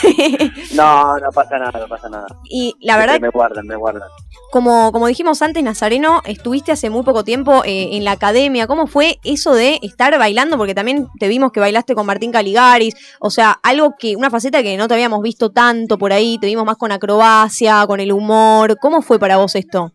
[0.74, 2.26] No, no pasa nada, no pasa nada.
[2.44, 4.08] y la verdad, Me guardan, me guardan.
[4.52, 8.66] como, como dijimos antes, Nazareno, estuviste hace muy poco tiempo eh, en la academia.
[8.66, 10.56] ¿Cómo fue eso de estar bailando?
[10.56, 12.94] Porque también te vimos que bailaste con Martín Caligaris.
[13.20, 16.38] O sea, algo que, una faceta que no te habíamos visto tanto por ahí.
[16.40, 18.78] Te vimos más con acrobacia, con el humor.
[18.80, 19.92] ¿Cómo fue para vos esto?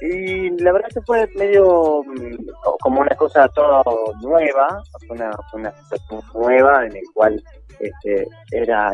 [0.00, 3.84] Y la verdad que fue medio mm, co- como una cosa todo
[4.20, 7.42] nueva, fue una, situación nueva en el cual
[7.78, 8.92] este, era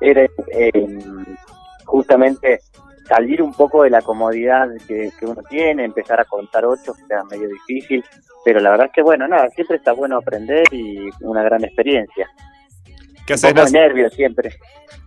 [0.00, 0.88] era eh,
[1.86, 2.60] justamente
[3.08, 7.02] salir un poco de la comodidad que, que uno tiene, empezar a contar ocho, que
[7.08, 8.04] era medio difícil,
[8.44, 12.28] pero la verdad es que bueno, nada, siempre está bueno aprender y una gran experiencia.
[13.26, 13.78] ¿Qué Un haces, poco de Nasa?
[13.78, 14.56] nervios siempre.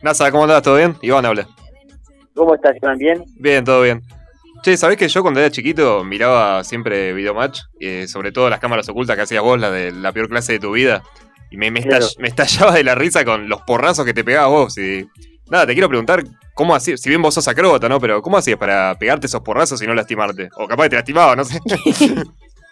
[0.02, 0.62] Nasa, ¿cómo andás?
[0.64, 0.96] ¿Todo bien?
[1.02, 1.48] Iván habla.
[2.40, 2.98] ¿Cómo estás, Iván?
[2.98, 3.22] ¿Bien?
[3.36, 4.02] Bien, todo bien.
[4.64, 7.60] Che, ¿sabés que yo cuando era chiquito miraba siempre Videomatch?
[7.82, 10.60] Eh, sobre todo las cámaras ocultas que hacías vos, la de la peor clase de
[10.60, 11.04] tu vida.
[11.52, 12.06] Y me, me, Claro.
[12.06, 14.78] estall- me estallaba de la risa con los porrazos que te pegabas vos.
[14.78, 15.06] Y
[15.50, 16.24] nada, te quiero preguntar,
[16.54, 17.02] ¿cómo hacías?
[17.02, 18.00] Si bien vos sos acróbata, ¿no?
[18.00, 20.48] Pero ¿cómo hacías para pegarte esos porrazos y no lastimarte?
[20.56, 21.60] O capaz que te lastimaba, no sé.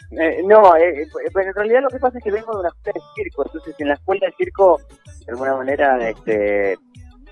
[0.09, 2.69] Eh, no, eh, eh, pues en realidad lo que pasa es que vengo de una
[2.69, 4.79] escuela de circo, entonces en la escuela de circo,
[5.25, 6.77] de alguna manera, este,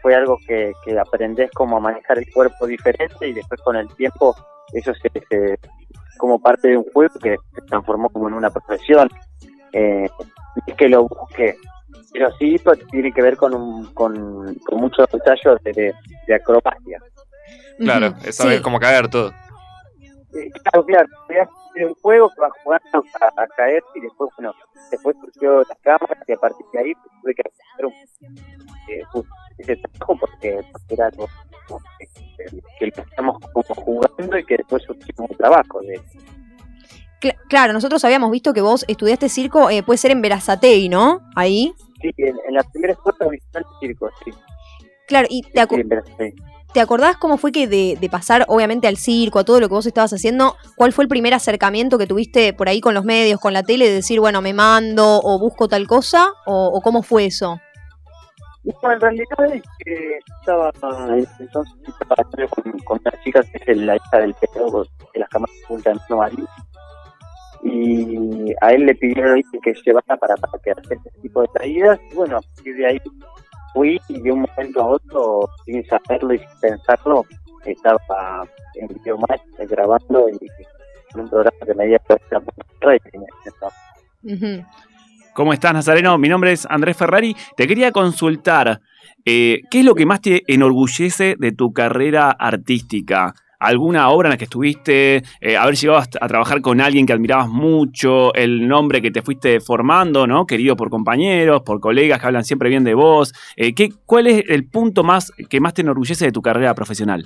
[0.05, 3.87] fue algo que, que aprendés como a manejar el cuerpo diferente y después con el
[3.95, 4.35] tiempo
[4.71, 5.57] eso se, se-
[6.19, 9.09] como parte de un juego que se transformó como en una profesión.
[9.73, 10.07] Eh,
[10.67, 11.55] es que lo busque,
[12.13, 15.93] pero sí pues, tiene que ver con, un, con, con muchos ensayos de, de,
[16.27, 16.99] de acrobacia.
[17.79, 19.29] claro, es saber cómo caer todo.
[20.35, 21.07] Eh, Claro, claro,
[21.83, 24.53] un juego que va jugando a, a caer y después, bueno,
[24.91, 27.93] después surgió las cámaras y a partir de ahí pues, tuve que hacer un,
[28.89, 29.03] eh,
[29.57, 31.27] ese trabajo porque, porque era algo
[32.79, 36.01] que, que estamos como jugando y que después surgió un trabajo de
[37.21, 41.21] Cla- claro, nosotros habíamos visto que vos estudiaste circo, eh, puede ser en Verazatei, ¿no?
[41.35, 41.73] Ahí.
[42.01, 44.31] sí, en, en la primera escuela visité el circo, sí,
[45.07, 46.33] Claro, y te, acu- sí.
[46.75, 49.75] ¿Te acordás cómo fue que de, de pasar, obviamente, al circo, a todo lo que
[49.75, 53.39] vos estabas haciendo, cuál fue el primer acercamiento que tuviste por ahí con los medios,
[53.39, 56.33] con la tele, de decir, bueno, me mando o busco tal cosa?
[56.45, 57.61] ¿O, cómo fue eso?
[58.65, 60.69] Bueno, en realidad es que estaba
[61.39, 64.83] entonces con, con una chica que es la hija del pedagogo
[65.13, 66.49] de las cámaras de Nueva York.
[67.63, 71.99] y a él le pidieron que llevara para, para que hacer este tipo de traídas
[72.11, 72.99] y bueno, a partir de ahí
[73.75, 77.25] fui y de un momento a otro, sin saberlo y sin pensarlo,
[77.65, 80.47] estaba en Videomatch grabando y
[81.13, 81.97] en un programa que me
[82.81, 83.19] rating.
[84.23, 84.65] Ujú.
[85.33, 86.17] ¿Cómo estás, Nazareno?
[86.17, 87.35] Mi nombre es Andrés Ferrari.
[87.57, 88.79] Te quería consultar,
[89.25, 93.33] eh, ¿qué es lo que más te enorgullece de tu carrera artística?
[93.59, 95.23] ¿Alguna obra en la que estuviste?
[95.41, 98.33] Eh, ¿Haber llegado a trabajar con alguien que admirabas mucho?
[98.33, 100.45] ¿El nombre que te fuiste formando, ¿no?
[100.45, 103.33] Querido por compañeros, por colegas que hablan siempre bien de vos.
[103.55, 107.25] Eh, ¿qué, ¿Cuál es el punto más que más te enorgullece de tu carrera profesional?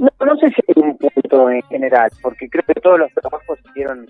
[0.00, 3.58] No, no sé si hay un punto en general, porque creo que todos los trabajos
[3.70, 4.06] hicieron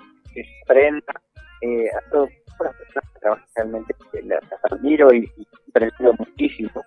[0.64, 1.12] aprenda
[1.60, 6.82] eh, a todas las personas que trabajan realmente, las, admiro y, y aprendo muchísimo.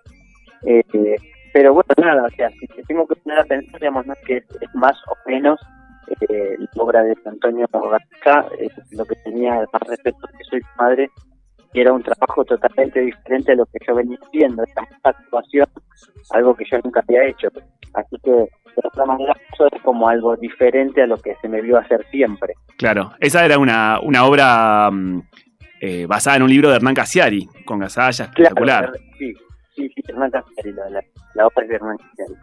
[0.66, 1.16] Eh,
[1.54, 4.38] pero bueno, nada, o sea, si te tengo que poner a pensar, digamos, no que
[4.38, 5.60] es, es más o menos
[6.28, 10.82] eh, la obra de Antonio García, eh, lo que tenía más respeto que soy su
[10.82, 11.08] madre,
[11.72, 15.68] y era un trabajo totalmente diferente a lo que yo venía haciendo, esta actuación,
[16.30, 17.46] algo que yo nunca había hecho.
[17.94, 21.62] Así que, de otra manera, eso es como algo diferente a lo que se me
[21.62, 22.54] vio hacer siempre.
[22.78, 25.22] Claro, esa era una, una obra mm,
[25.80, 28.90] eh, basada en un libro de Hernán Casiari, con Gasalla, espectacular.
[28.90, 29.32] Claro, sí,
[29.76, 31.00] sí, sí, Hernán Castellari, la, la,
[31.34, 32.34] la obra de Hernán Castellari.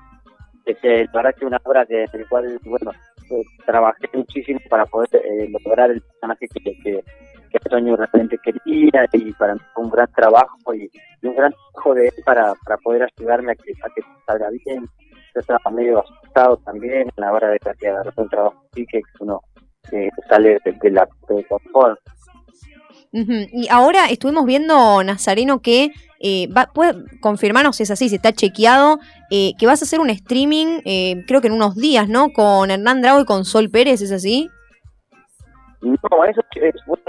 [0.66, 2.92] Este, la verdad que una obra que, en la cual, bueno,
[3.30, 7.04] eh, trabajé muchísimo para poder eh, lograr el personaje que, que,
[7.52, 10.90] que Antonio realmente quería y para mí fue un gran trabajo y,
[11.24, 14.86] un gran trabajo de él para, para poder ayudarme a que, a que salga bien.
[15.34, 19.02] Yo estaba medio asustado también a la hora de, de agarrar un trabajo así que
[19.20, 19.42] uno
[19.92, 22.00] eh, sale de, de la de confort.
[23.14, 23.32] Ujú.
[23.54, 28.32] Y ahora estuvimos viendo, Nazareno, que eh, va, puede confirmarnos si es así, si está
[28.32, 29.00] chequeado,
[29.32, 32.30] eh, que vas a hacer un streaming, eh, creo que en unos días, ¿no?
[32.32, 34.50] Con Hernán Drago y con Sol Pérez, ¿es así?
[35.82, 35.98] No,
[36.30, 37.00] eso es- fue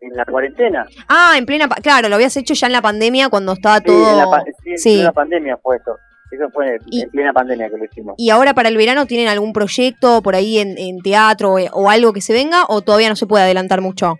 [0.00, 0.86] en la cuarentena.
[1.06, 4.10] Ah, en plena, claro, lo habías hecho ya en la pandemia cuando estaba Sí, todo...
[4.10, 4.44] en la,
[4.76, 5.96] sí, en plena pandemia fue eso.
[6.30, 8.14] Eso fue en, Y- en plena pandemia que lo hicimos.
[8.16, 12.14] ¿Y ahora para el verano tienen algún proyecto por ahí en, en teatro o algo
[12.14, 14.14] que se venga o todavía no se puede adelantar mucho?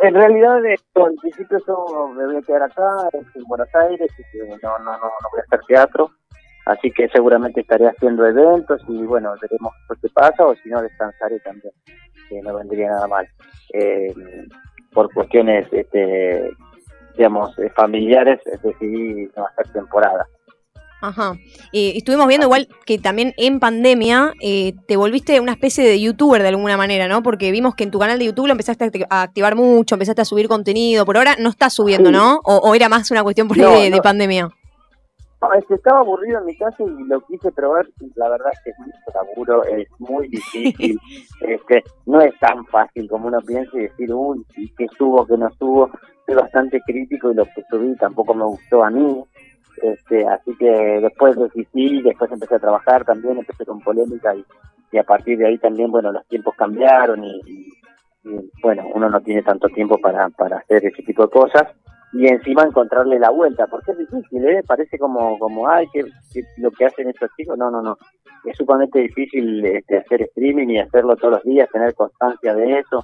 [0.00, 4.38] En realidad, eh, al principio yo me voy a quedar acá, en Buenos Aires, y
[4.62, 4.98] no, no, no,
[5.32, 6.10] voy a hacer teatro,
[6.66, 11.40] así que seguramente estaré haciendo eventos y bueno, veremos qué pasa, o si no, descansaré
[11.40, 11.72] también,
[12.28, 13.28] que no vendría nada mal.
[13.72, 14.14] Eh,
[14.92, 16.50] por cuestiones, este,
[17.16, 20.26] digamos, eh, familiares, decidí no hacer temporada.
[21.00, 21.34] Ajá.
[21.72, 26.42] Eh, estuvimos viendo igual que también en pandemia eh, te volviste una especie de youtuber
[26.42, 27.22] de alguna manera, ¿no?
[27.22, 29.94] Porque vimos que en tu canal de YouTube lo empezaste a acti- a activar mucho,
[29.94, 31.04] empezaste a subir contenido.
[31.06, 32.10] Por ahora no estás subiendo.
[32.10, 32.40] ¿no?
[32.44, 34.50] O, o era más una cuestión por ahí No, de, pandemia.
[35.40, 37.86] No, es que estaba aburrido en mi casa y lo quise probar.
[38.16, 40.98] La verdad es que es mucho laburo, es muy difícil.
[41.42, 44.44] este, no es tan fácil como uno piensa y decir, uy,
[44.76, 45.90] qué subo, qué no subo.
[46.26, 49.24] Soy bastante crítico y lo que subí tampoco me gustó a mí.
[49.82, 55.02] Este, así que después desistí, después empecé a trabajar también, empecé con polémica y, a
[55.04, 57.40] partir de ahí también, bueno, los tiempos cambiaron y,
[58.62, 61.66] bueno, uno no tiene tanto tiempo para, para hacer ese tipo de cosas
[62.12, 64.62] y encima encontrarle la vuelta, porque es difícil, ¿eh?
[64.66, 66.04] Parece como, como ay, que,
[66.56, 67.98] lo que hacen estos chicos, no, no, no.
[68.44, 73.02] Es sumamente difícil este, hacer streaming y hacerlo todos los días, tener constancia de eso.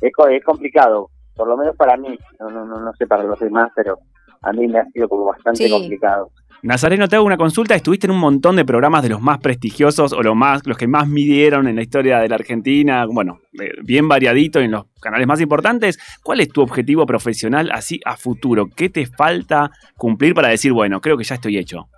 [0.00, 3.40] Es, es complicado, por lo menos para mí, no, no, no, no sé para los
[3.40, 3.98] demás, pero
[4.42, 5.70] a mí me ha sido como bastante Sí.
[5.70, 6.30] complicado.
[6.64, 7.74] Nazareno, te hago una consulta.
[7.74, 10.86] Estuviste en un montón de programas de los más prestigiosos o los, más, los que
[10.86, 13.04] más midieron en la historia de la Argentina.
[13.12, 15.98] Bueno, eh, bien variadito en los canales más importantes.
[16.22, 18.66] ¿Cuál es tu objetivo profesional así a futuro?
[18.76, 21.88] ¿Qué te falta cumplir para decir, bueno, creo que ya estoy hecho?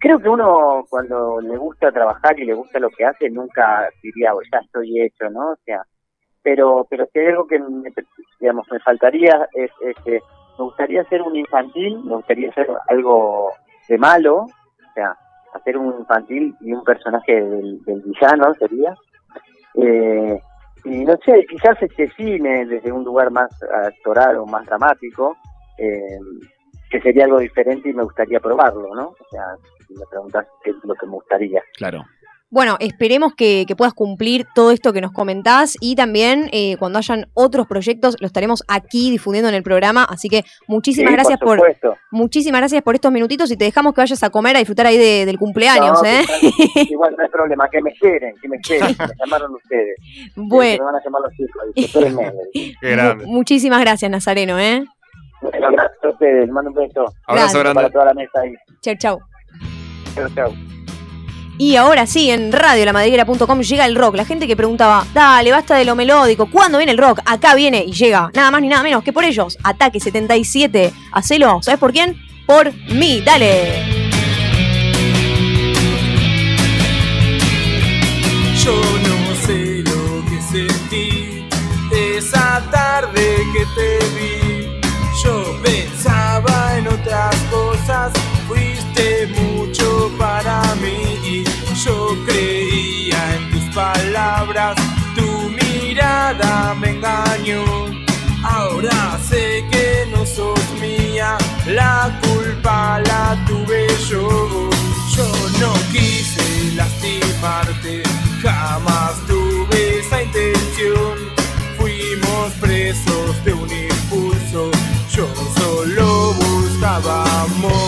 [0.00, 4.34] Creo que uno cuando le gusta trabajar y le gusta lo que hace, nunca diría,
[4.34, 5.52] "Oh, ya estoy hecho, ¿no?
[5.52, 5.82] O sea,
[6.44, 7.92] pero pero si hay algo que me,
[8.38, 10.22] digamos me faltaría es, es
[10.58, 13.50] me gustaría hacer un infantil, me gustaría hacer algo
[13.88, 15.16] de malo, o sea,
[15.52, 18.94] hacer un infantil y un personaje del, del villano sería.
[19.74, 20.38] Eh,
[20.84, 23.50] y no sé, quizás este cine desde un lugar más
[23.86, 25.36] actoral o más dramático,
[25.78, 26.18] eh,
[26.90, 29.08] que sería algo diferente y me gustaría probarlo, ¿no?
[29.08, 29.56] O sea,
[29.88, 31.62] si me preguntas qué es lo que me gustaría.
[31.76, 32.04] Claro.
[32.54, 36.98] Bueno, esperemos que, que puedas cumplir todo esto que nos comentás y también eh, cuando
[37.00, 40.04] hayan otros proyectos lo estaremos aquí difundiendo en el programa.
[40.04, 41.60] Así que muchísimas Sí, gracias por
[42.12, 44.96] muchísimas gracias por estos minutitos y te dejamos que vayas a comer a disfrutar ahí
[44.96, 46.22] de- del cumpleaños, No, ¿eh?
[46.88, 49.96] igual no hay problema, que me esperen, que me esperen, que me llamaron ustedes.
[50.36, 50.74] Bueno.
[50.76, 53.16] Que me van a llamar los hijos, espérenme.
[53.26, 54.84] Mu- muchísimas gracias, Nazareno, ¿eh?
[55.42, 57.04] Bueno, gracias a ustedes, les mando un beso.
[57.26, 57.74] Abrazo grande.
[57.74, 58.54] Para toda la mesa ahí.
[58.80, 59.18] Chau, chau.
[60.14, 60.73] Chau, chau.
[61.56, 64.16] Y ahora sí, en radiolamadriguera.com llega el rock.
[64.16, 67.20] La gente que preguntaba, dale, basta de lo melódico, ¿cuándo viene el rock?
[67.24, 69.56] Acá viene y llega, nada más ni nada menos que por ellos.
[69.62, 70.92] Ataque 77.
[71.12, 72.20] Hacelo, ¿sabes por quién?
[72.46, 74.04] Por mí, dale.
[95.14, 97.64] Tu mirada me engañó.
[98.42, 101.36] Ahora sé que no sos mía,
[101.66, 104.70] la culpa la tuve yo.
[105.16, 105.28] Yo
[105.60, 108.02] no quise lastimarte,
[108.42, 111.16] jamás tuve esa intención.
[111.78, 114.70] Fuimos presos de un impulso,
[115.14, 115.26] yo
[115.58, 117.83] solo buscaba amor.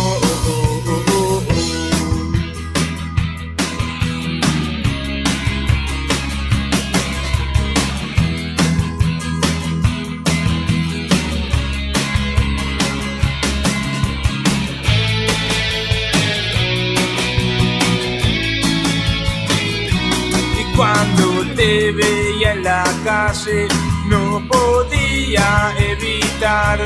[21.93, 23.69] Veía en la calle
[24.07, 26.79] no podía evitar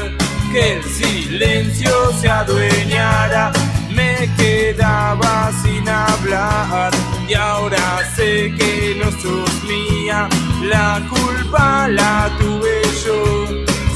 [0.52, 1.90] que el silencio
[2.20, 3.52] se adueñara.
[3.90, 6.92] Me quedaba sin hablar
[7.28, 10.28] y ahora sé que no sos mía.
[10.62, 13.46] La culpa la tuve yo.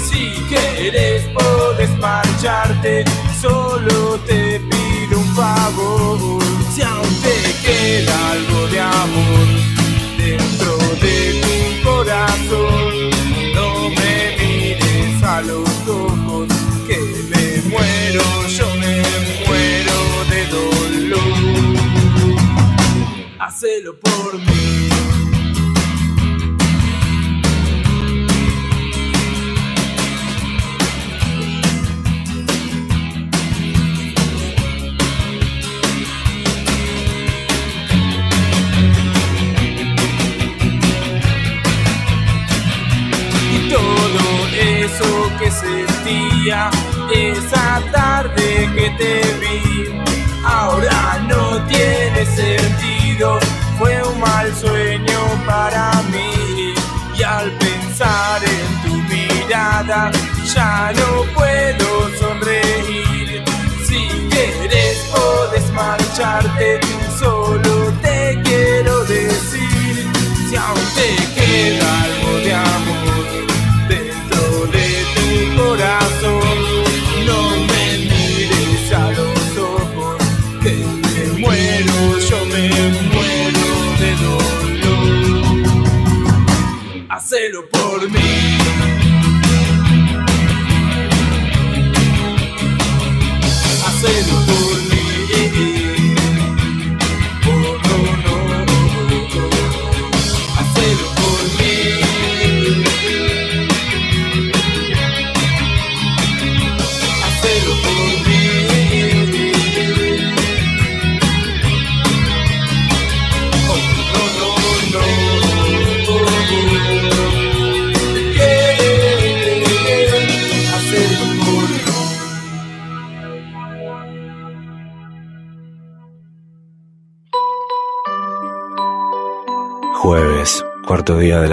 [0.07, 3.05] Si quieres podés marcharte,
[3.41, 6.43] solo te pido un favor.
[6.75, 9.84] Si aún te queda algo de amor
[10.25, 13.11] dentro de tu corazón,
[13.55, 16.49] no me mires a los ojos,
[16.89, 16.99] que
[17.31, 18.25] me muero,
[18.59, 18.95] yo me
[19.47, 19.99] muero
[20.31, 21.77] de dolor.
[23.39, 25.34] Hacelo por mí.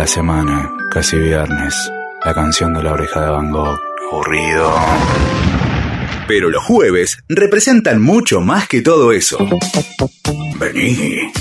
[0.02, 1.76] La semana, casi viernes.
[2.26, 3.78] La canción de la oreja de Van Gogh.
[4.12, 4.74] Aburrido.
[6.28, 9.38] Pero los jueves representan mucho más que todo eso.
[10.60, 11.32] Vení.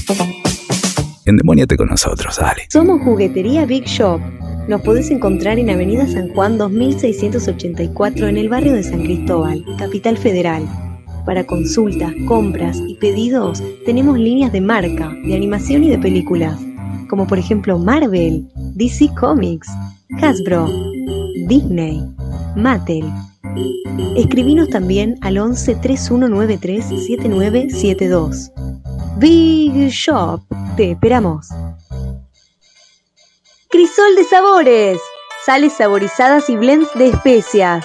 [1.24, 2.66] Endemoniate con nosotros, dale.
[2.68, 4.20] Somos Juguetería Big Shop.
[4.68, 10.18] Nos podés encontrar en Avenida San Juan 2684 en el barrio de San Cristóbal, Capital
[10.18, 10.68] Federal.
[11.24, 16.60] Para consultas, compras y pedidos tenemos líneas de marca, de animación y de películas,
[17.10, 19.68] como por ejemplo Marvel, DC Comics,
[20.22, 20.68] Hasbro,
[21.48, 22.00] Disney,
[22.54, 23.04] Mattel.
[24.16, 28.52] Escribinos también al 11 3193 7972.
[29.18, 30.40] Big Shop,
[30.76, 31.48] te esperamos.
[33.68, 35.00] Crisol de sabores,
[35.44, 37.84] sales saborizadas y blends de especias.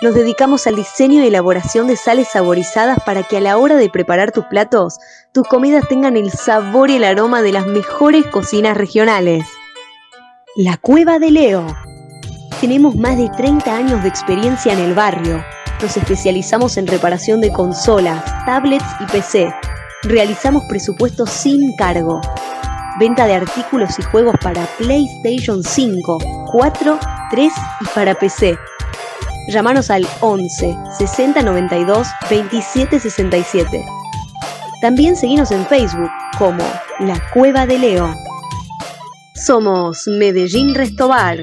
[0.00, 3.90] Nos dedicamos al diseño y elaboración de sales saborizadas para que a la hora de
[3.90, 4.98] preparar tus platos,
[5.32, 9.46] tus comidas tengan el sabor y el aroma de las mejores cocinas regionales.
[10.56, 11.66] La Cueva de Leo.
[12.60, 15.44] Tenemos más de 30 años de experiencia en el barrio.
[15.82, 19.50] Nos especializamos en reparación de consolas, tablets y PC.
[20.02, 22.20] Realizamos presupuestos sin cargo.
[22.98, 26.18] Venta de artículos y juegos para PlayStation 5,
[26.52, 26.98] 4,
[27.30, 28.58] 3 y para PC.
[29.48, 33.84] Llámanos al 11 60 92 27 67.
[34.82, 36.62] También seguimos en Facebook como
[36.98, 38.14] La Cueva de Leo.
[39.34, 41.42] Somos Medellín Restobar,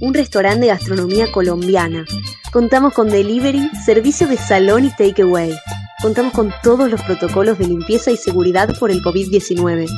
[0.00, 2.06] un restaurante de gastronomía colombiana.
[2.54, 5.52] Contamos con delivery, servicio de salón y takeaway.
[6.00, 9.88] Contamos con todos los protocolos de limpieza y seguridad por el COVID-19.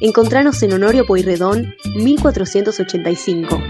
[0.00, 3.60] Encontranos en Honorio Pueyrredón 1485.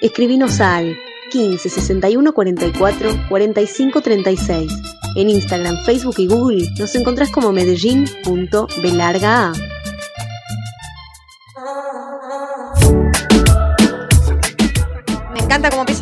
[0.00, 0.96] Escribinos al
[1.32, 4.72] 15 61 44 45 36.
[5.16, 9.52] En Instagram, Facebook y Google nos encontrás como medellín.belarga.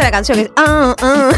[0.08, 0.38] la canción.
[0.38, 1.30] que es, ah, ah,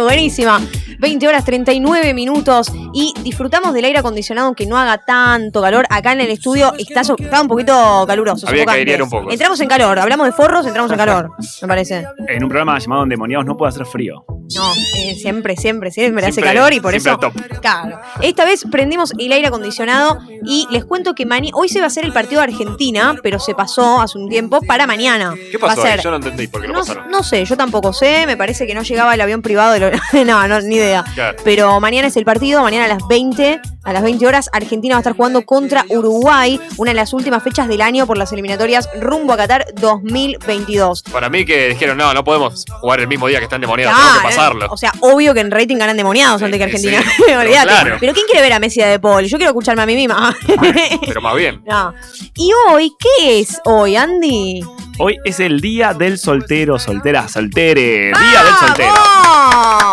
[0.02, 0.60] buenísima.
[1.02, 5.84] 20 horas 39 minutos y disfrutamos del aire acondicionado aunque no haga tanto calor.
[5.90, 8.48] Acá en el estudio está, está un poquito caluroso.
[8.48, 9.30] Había que airear un poco.
[9.30, 11.30] Entramos en calor, hablamos de forros, entramos en calor,
[11.62, 12.04] me parece.
[12.28, 14.24] En un programa llamado Endemoniados no puede hacer frío.
[14.54, 17.18] No, eh, siempre, siempre, siempre hace calor y por siempre eso.
[17.18, 17.60] top.
[17.60, 17.98] Claro.
[18.20, 21.88] Esta vez prendimos el aire acondicionado y les cuento que mani- hoy se va a
[21.88, 25.34] hacer el partido de Argentina, pero se pasó hace un tiempo para mañana.
[25.50, 27.10] ¿Qué Va a pasó ser- Yo no entendí por qué lo No, pasaron.
[27.10, 29.90] no sé, yo tampoco sé, me parece que no llegaba el avión privado de lo-
[30.26, 30.91] no, no, ni idea.
[31.14, 31.38] Claro.
[31.44, 34.98] Pero mañana es el partido, mañana a las 20, a las 20 horas, Argentina va
[34.98, 38.88] a estar jugando contra Uruguay, una de las últimas fechas del año por las eliminatorias
[39.00, 41.02] rumbo a Qatar 2022.
[41.12, 44.12] Para mí que dijeron, no, no podemos jugar el mismo día que están demoniados, Claro,
[44.12, 44.66] tenemos que pasarlo.
[44.70, 47.02] O sea, obvio que en rating ganan demoniados antes que Argentina.
[47.02, 47.66] sí, pero Olvídate.
[47.68, 47.96] claro.
[48.00, 49.24] Pero ¿quién quiere ver a Messi de Paul?
[49.24, 50.36] Yo quiero escucharme a mí misma.
[51.06, 51.62] Pero más bien.
[51.66, 51.92] No.
[52.36, 54.60] Y hoy, ¿qué es hoy, Andy?
[54.98, 58.08] Hoy es el día del soltero, soltera, soltere.
[58.08, 58.92] Día del soltero.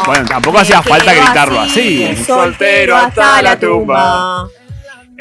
[0.06, 2.06] Bueno, tampoco hacía falta gritarlo así.
[2.26, 4.48] Soltero hasta la tumba.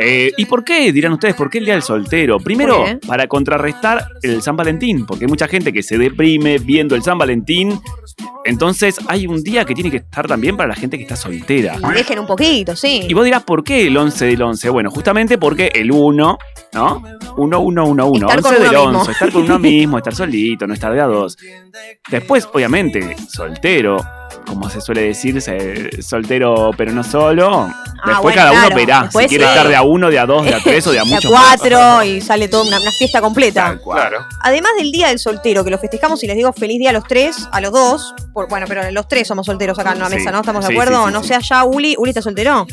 [0.01, 0.93] Eh, ¿Y por qué?
[0.93, 2.39] Dirán ustedes, ¿por qué el Día del Soltero?
[2.39, 7.03] Primero, para contrarrestar el San Valentín, porque hay mucha gente que se deprime viendo el
[7.03, 7.81] San Valentín.
[8.45, 11.77] Entonces, hay un día que tiene que estar también para la gente que está soltera.
[11.91, 13.07] Y dejen un poquito, sí.
[13.09, 14.71] Y vos dirás, ¿por qué el 11 del 11?
[14.71, 16.39] Bueno, justamente porque el 1,
[16.75, 17.03] ¿no?
[17.37, 18.29] 1, 1, 1, 1.
[18.31, 18.99] Estar 11 con del uno 11.
[18.99, 19.11] mismo.
[19.11, 21.37] Estar con uno mismo, estar solito, no estar de a dos.
[22.09, 23.99] Después, obviamente, soltero,
[24.47, 27.67] como se suele decir, se- soltero pero no solo.
[28.05, 28.77] Después Ah, bueno, cada uno claro.
[28.77, 29.51] verá Después si quiere sí.
[29.51, 31.15] estar de a uno, de a dos, de a tres o de a De a
[31.17, 31.31] muchos.
[31.31, 33.79] cuatro y sale toda una, una fiesta completa.
[33.83, 34.25] Claro.
[34.43, 37.05] Además del Día del Soltero, que lo festejamos y les digo feliz día a los
[37.05, 38.15] tres, a los dos.
[38.33, 40.15] por- bueno, pero los tres somos solteros acá en la Sí.
[40.17, 40.41] mesa, ¿no?
[40.41, 40.99] ¿Estamos de acuerdo?
[41.03, 41.29] sí, sí, no sí.
[41.29, 41.97] sea ya Uli.
[41.99, 42.67] ¿Uli está soltero?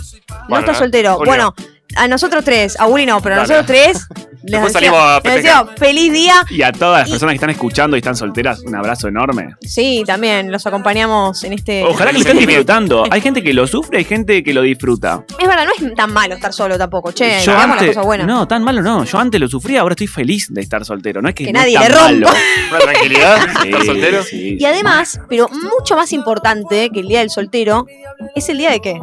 [0.47, 1.17] no está soltero.
[1.25, 1.55] Bueno,
[1.95, 4.07] a nosotros tres, a Uli no, pero a nosotros tres.
[4.45, 6.35] Les Después salimos a les deseo feliz día.
[6.51, 9.55] Y a todas las personas que están escuchando y están solteras, un abrazo enorme.
[9.61, 11.83] Sí, también los acompañamos en este.
[11.83, 13.05] Ojalá que lo estén disfrutando.
[13.09, 15.23] Hay gente que lo sufre, hay gente que lo disfruta.
[15.39, 17.39] Es verdad, no es tan malo estar solo tampoco, che.
[17.43, 18.27] Yo las antes, cosas buenas.
[18.27, 19.03] no, tan malo no.
[19.03, 21.23] Yo antes lo sufría, ahora estoy feliz de estar soltero.
[21.23, 22.11] No es que, Que no es nadie tan le rompa.
[22.11, 22.39] malo.
[22.69, 24.23] Una tranquilidad, Sí, estar soltero.
[24.23, 27.87] sí, Y además, pero mucho más importante que el Día del Soltero,
[28.35, 28.99] es el Día de qué?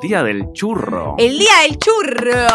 [0.00, 1.14] Día del churro.
[1.18, 2.48] El Día del Churro.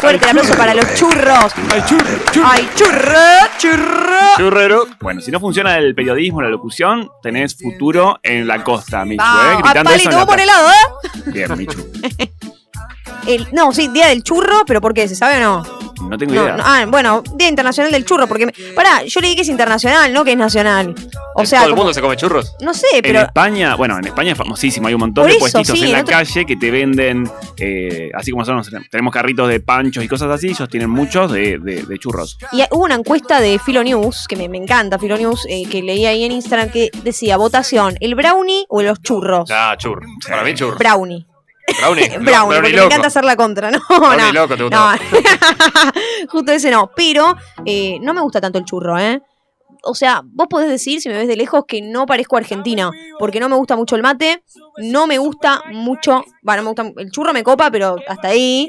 [0.00, 1.52] Fuerte el aplauso para los churros.
[1.70, 2.48] Ay, churro, churro.
[2.50, 3.18] Ay, churro,
[3.56, 4.18] churro.
[4.36, 4.86] Churrero.
[5.00, 9.62] Bueno, si no funciona el periodismo, la locución, tenés futuro en la costa, Michu, ¿eh?
[9.62, 10.62] Gritando ah, eso en la vos por el plaza.
[10.62, 11.30] lado, ¿eh?
[11.32, 12.52] Bien, Michu.
[13.26, 15.06] El- no, sí, Día del Churro, pero ¿por qué?
[15.08, 15.82] ¿Se sabe o no?
[16.08, 16.56] No tengo No, idea.
[16.56, 18.46] no, ah, bueno, Día Internacional del Churro, porque.
[18.46, 20.94] me- pará, yo leí que es internacional, no que es nacional.
[21.36, 22.54] O sea, ¿Todo el como- mundo se come churros?
[22.60, 23.20] no sé, En pero.
[23.20, 25.98] España, bueno, en España es famosísimo, hay un montón de eso, puestitos sí, en la
[25.98, 30.08] en otro- calle que te venden, eh, así como nosotros tenemos carritos de panchos y
[30.08, 32.36] cosas así, ellos tienen muchos de, de- de churros.
[32.50, 35.82] Y hubo una encuesta de Filo News, que me, me encanta Filo News, eh, que
[35.82, 39.48] leí ahí en Instagram, que decía votación, ¿el brownie o los churros?
[39.52, 40.02] Ah, churro.
[40.28, 40.76] Para mí churro.
[40.76, 41.26] Brownie.
[41.80, 42.08] Brownie.
[42.18, 43.80] Brownie, porque me encanta hacer la contra, ¿no?
[43.88, 44.92] Brownie no, loco, te no.
[46.28, 46.90] Justo ese no.
[46.94, 49.20] Pero eh, no me gusta tanto el churro, ¿eh?
[49.84, 52.90] O sea, vos podés decir, si me ves de lejos, que no parezco argentina.
[53.18, 54.44] Porque no me gusta mucho el mate.
[54.78, 56.24] No me gusta mucho.
[56.42, 57.02] Bueno, no me gusta.
[57.02, 58.68] El churro me copa, pero hasta ahí.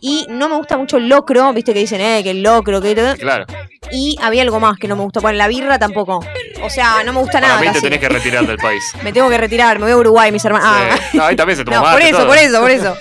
[0.00, 1.52] Y no me gusta mucho el locro.
[1.52, 2.94] Viste que dicen, eh, que el locro, que.
[3.18, 3.44] Claro.
[3.92, 5.20] Y había algo más que no me gusta.
[5.20, 6.20] Bueno, la birra tampoco.
[6.62, 7.60] O sea, no me gusta Para nada.
[7.60, 7.82] mí te casi.
[7.82, 8.82] tenés que retirar del país.
[9.02, 10.68] Me tengo que retirar, me voy a Uruguay, mis hermanos.
[10.70, 10.96] Ah.
[11.12, 12.26] No, ahí también se toma No, mate, por eso, todo.
[12.28, 12.96] por eso, por eso.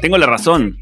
[0.00, 0.78] Tengo la razón.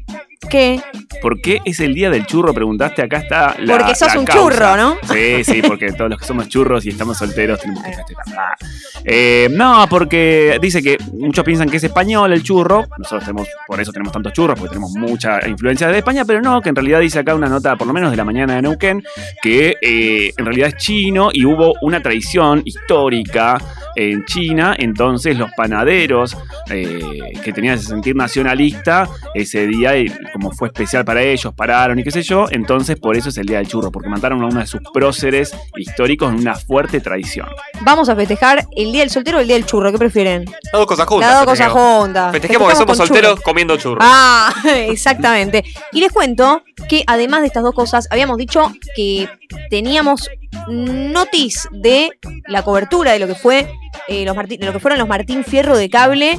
[0.49, 0.81] ¿Qué?
[1.21, 2.53] ¿Por qué es el día del churro?
[2.53, 4.41] Preguntaste, acá está la Porque sos la un causa.
[4.41, 4.97] churro, ¿no?
[5.11, 8.55] Sí, sí, porque todos los que somos churros y estamos solteros tenemos que festejar.
[9.03, 12.85] Eh, no, porque dice que muchos piensan que es español el churro.
[12.97, 16.61] Nosotros tenemos, por eso tenemos tantos churros, porque tenemos mucha influencia de España, pero no,
[16.61, 19.03] que en realidad dice acá una nota, por lo menos de la mañana de Neuquén,
[19.41, 23.57] que eh, en realidad es chino y hubo una tradición histórica
[23.95, 26.37] en China, entonces los panaderos
[26.69, 29.93] eh, que tenían ese sentir nacionalista, ese día,
[30.33, 33.45] como fue especial para ellos, pararon y qué sé yo, entonces por eso es el
[33.45, 37.47] Día del Churro, porque mataron a uno de sus próceres históricos en una fuerte traición.
[37.81, 40.45] Vamos a festejar el día del soltero o el día del churro, ¿qué prefieren?
[40.45, 41.29] Las dos cosas juntas.
[41.29, 41.99] Las dos cosas festejemos.
[42.03, 42.31] juntas.
[42.31, 44.03] Festejemos que somos solteros comiendo churros.
[44.05, 44.53] Ah,
[44.87, 45.63] exactamente.
[45.91, 49.29] Y les cuento que además de estas dos cosas, habíamos dicho que
[49.69, 50.29] teníamos
[50.67, 52.11] notis de
[52.47, 53.67] la cobertura de lo que fue
[54.07, 56.37] eh, los Martín- lo que fueron los Martín Fierro de cable.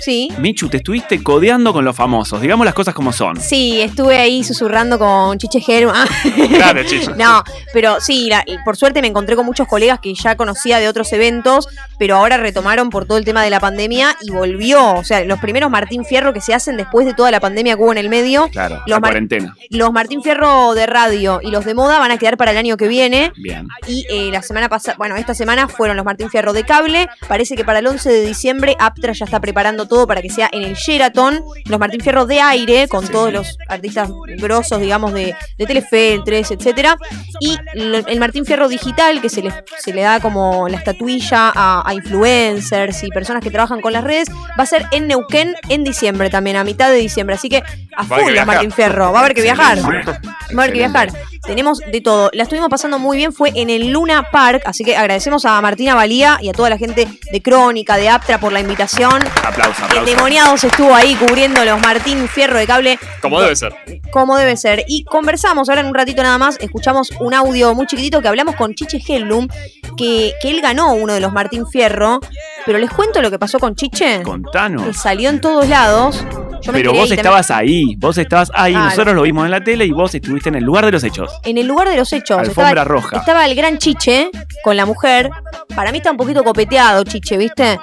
[0.00, 0.30] Sí.
[0.38, 3.38] Michu, te estuviste codeando con los famosos, digamos las cosas como son.
[3.40, 5.60] Sí, estuve ahí susurrando con Chiche.
[5.92, 6.06] Ah.
[6.50, 7.10] Grande, Chiche.
[7.16, 10.88] No, pero sí, la- por suerte me encontré con muchos colegas que ya conocía de
[10.88, 11.68] otros eventos,
[11.98, 14.94] pero ahora retomaron por todo el tema de la pandemia y volvió.
[14.94, 17.82] O sea, los primeros Martín Fierro que se hacen después de toda la pandemia que
[17.82, 18.48] hubo en el medio.
[18.48, 19.54] Claro, Los la cuarentena.
[19.70, 22.76] Los Martín Fierro de radio y los de moda van a quedar para el año
[22.76, 23.32] que viene.
[23.36, 23.68] Bien.
[23.86, 26.79] Y eh, la semana pasada, bueno, esta semana fueron los Martín Fierro de cable
[27.28, 30.48] Parece que para el 11 de diciembre Aptra ya está preparando todo para que sea
[30.52, 35.34] en el Sheraton, los Martín Fierro de aire, con todos los artistas grosos, digamos, de,
[35.58, 36.96] de Telefe, el 3, etcétera.
[37.40, 41.82] Y el Martín Fierro digital, que se le, se le da como la estatuilla a,
[41.88, 44.28] a influencers y personas que trabajan con las redes,
[44.58, 47.34] va a ser en Neuquén en diciembre también, a mitad de diciembre.
[47.34, 47.62] Así que
[47.96, 48.34] a full.
[48.46, 49.78] Martín Fierro, va a haber que viajar.
[49.80, 51.10] Va a haber que viajar.
[51.42, 52.30] Tenemos de todo.
[52.32, 53.32] La estuvimos pasando muy bien.
[53.32, 54.62] Fue en el Luna Park.
[54.66, 58.38] Así que agradecemos a Martina Valía y a toda la gente de Crónica, de Aptra
[58.38, 59.14] por la invitación.
[59.44, 60.04] Aplauso, El aplauso.
[60.04, 63.74] Demoniados estuvo ahí cubriendo los Martín Fierro de cable Como debe ser.
[64.12, 64.84] como debe ser.
[64.86, 66.56] Y conversamos ahora en un ratito nada más.
[66.60, 69.48] Escuchamos un audio muy chiquitito que hablamos con Chiche Hellum,
[69.96, 72.20] que, que él ganó uno de los Martín Fierro.
[72.66, 74.22] Pero les cuento lo que pasó con Chiche.
[74.22, 74.84] Contanos.
[74.84, 76.24] Que salió en todos lados.
[76.62, 78.86] Yo Pero vos estabas ahí, vos estabas ahí, Claro.
[78.90, 81.30] nosotros lo vimos en la tele y vos estuviste en el lugar de los hechos.
[81.44, 82.38] En el lugar de los hechos.
[82.38, 83.16] Alfombra estaba, roja.
[83.18, 84.30] Estaba el gran Chiche
[84.62, 85.30] con la mujer.
[85.74, 87.78] Para mí está un poquito copeteado, Chiche, ¿viste?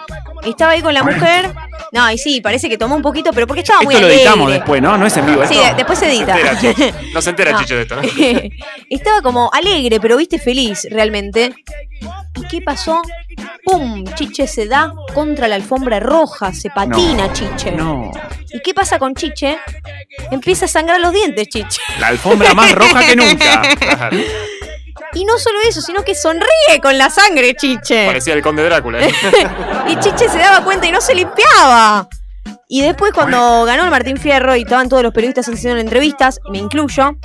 [0.45, 1.51] Estaba ahí con la mujer.
[1.91, 4.23] No, y sí, parece que tomó un poquito, pero porque estaba muy Esto lo alegre.
[4.23, 4.97] editamos después, ¿no?
[4.97, 5.75] No es en vivo Sí, esto.
[5.77, 6.33] después se edita.
[6.35, 6.93] Se entera, Chiche.
[7.13, 7.59] No se entera No.
[7.59, 8.01] Chiche de esto, ¿no?
[8.89, 11.53] Estaba como alegre, pero viste feliz realmente.
[12.37, 13.01] ¿Y qué pasó?
[13.65, 14.05] ¡Pum!
[14.15, 17.71] Chiche se da contra la alfombra roja, se patina Chiche.
[17.71, 18.11] No.
[18.53, 19.57] ¿Y qué pasa con Chiche?
[20.31, 21.81] Empieza a sangrar los dientes, Chiche.
[21.99, 23.61] La alfombra más roja que nunca.
[25.13, 28.05] Y no solo eso, sino que sonríe con la sangre, Chiche.
[28.05, 28.99] Parecía el conde Drácula.
[28.99, 29.11] ¿eh?
[29.87, 32.07] y Chiche se daba cuenta y no se limpiaba.
[32.67, 36.57] Y después cuando ganó el Martín Fierro y estaban todos los periodistas haciendo entrevistas, me
[36.59, 37.17] incluyo,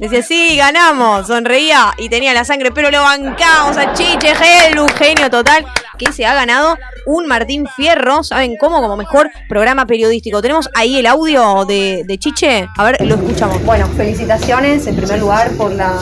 [0.00, 4.88] decía, sí, ganamos, sonreía y tenía la sangre, pero lo bancamos a Chiche, Gel, un
[4.90, 5.66] genio total,
[5.98, 8.80] que se ha ganado un Martín Fierro, ¿saben cómo?
[8.80, 10.40] Como mejor programa periodístico.
[10.40, 13.62] Tenemos ahí el audio de, de Chiche, a ver, lo escuchamos.
[13.64, 15.92] Bueno, felicitaciones en primer lugar por, la,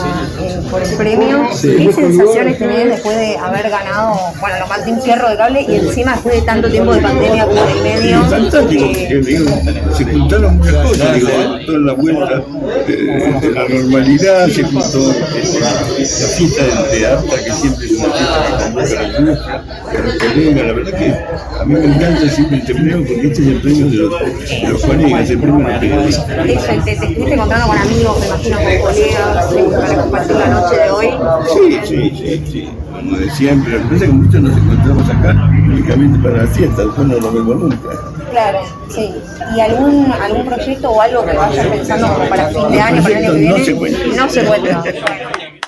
[0.41, 1.49] eh, por el premio.
[1.61, 6.13] ¿Qué sensaciones tenés después de haber ganado, bueno, los Martín Fierro de cable y encima
[6.13, 8.23] después de tanto tiempo de pandemia como de medio?
[8.25, 9.49] Fantástico, porque digo,
[9.97, 11.29] se juntaron muchas cosas, digo,
[11.65, 12.43] toda la vuelta
[12.87, 17.91] de, de la normalidad, se juntó eh, la fiesta de, de Arta, que siempre es
[17.93, 21.85] una fiesta que convoca la industria, a los colegas, la verdad que a mí me
[21.85, 25.39] encanta siempre este premio porque este es el premio de los, de los colegas, el
[25.39, 26.29] premio de los periodistas.
[26.29, 30.75] Eso, te, te estuviste encontrando con amigos, me imagino, con colegas, para compartir la noche
[30.75, 31.09] de hoy.
[31.53, 32.69] Sí, sí, sí, sí,
[32.99, 36.47] como de siempre, lo que pasa es que muchos nos encontramos acá únicamente para la
[36.47, 37.89] fiesta, después no nos vemos nunca.
[38.31, 39.11] Claro, sí.
[39.55, 43.19] ¿Y algún, algún proyecto o algo que vayas pensando como para fin de año, para
[43.19, 43.65] el año que No viene?
[43.65, 43.99] se cuenta.
[44.15, 44.83] No se cuenta.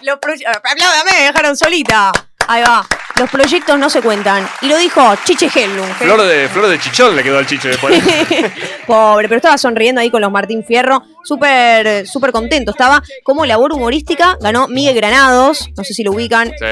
[0.04, 2.12] Los Apláudame, me dejaron solita.
[2.48, 2.86] Ahí va.
[3.18, 4.48] Los proyectos no se cuentan.
[4.62, 5.86] Y lo dijo Chiche Hellum.
[6.00, 8.02] Flor de, flor de chichón le quedó al Chiche después.
[8.88, 11.04] Pobre, pero estaba sonriendo ahí con los Martín Fierro.
[11.24, 13.02] Súper, súper contento estaba.
[13.24, 15.70] Como labor humorística ganó Miguel Granados.
[15.78, 16.50] No sé si lo ubican.
[16.50, 16.66] Sí.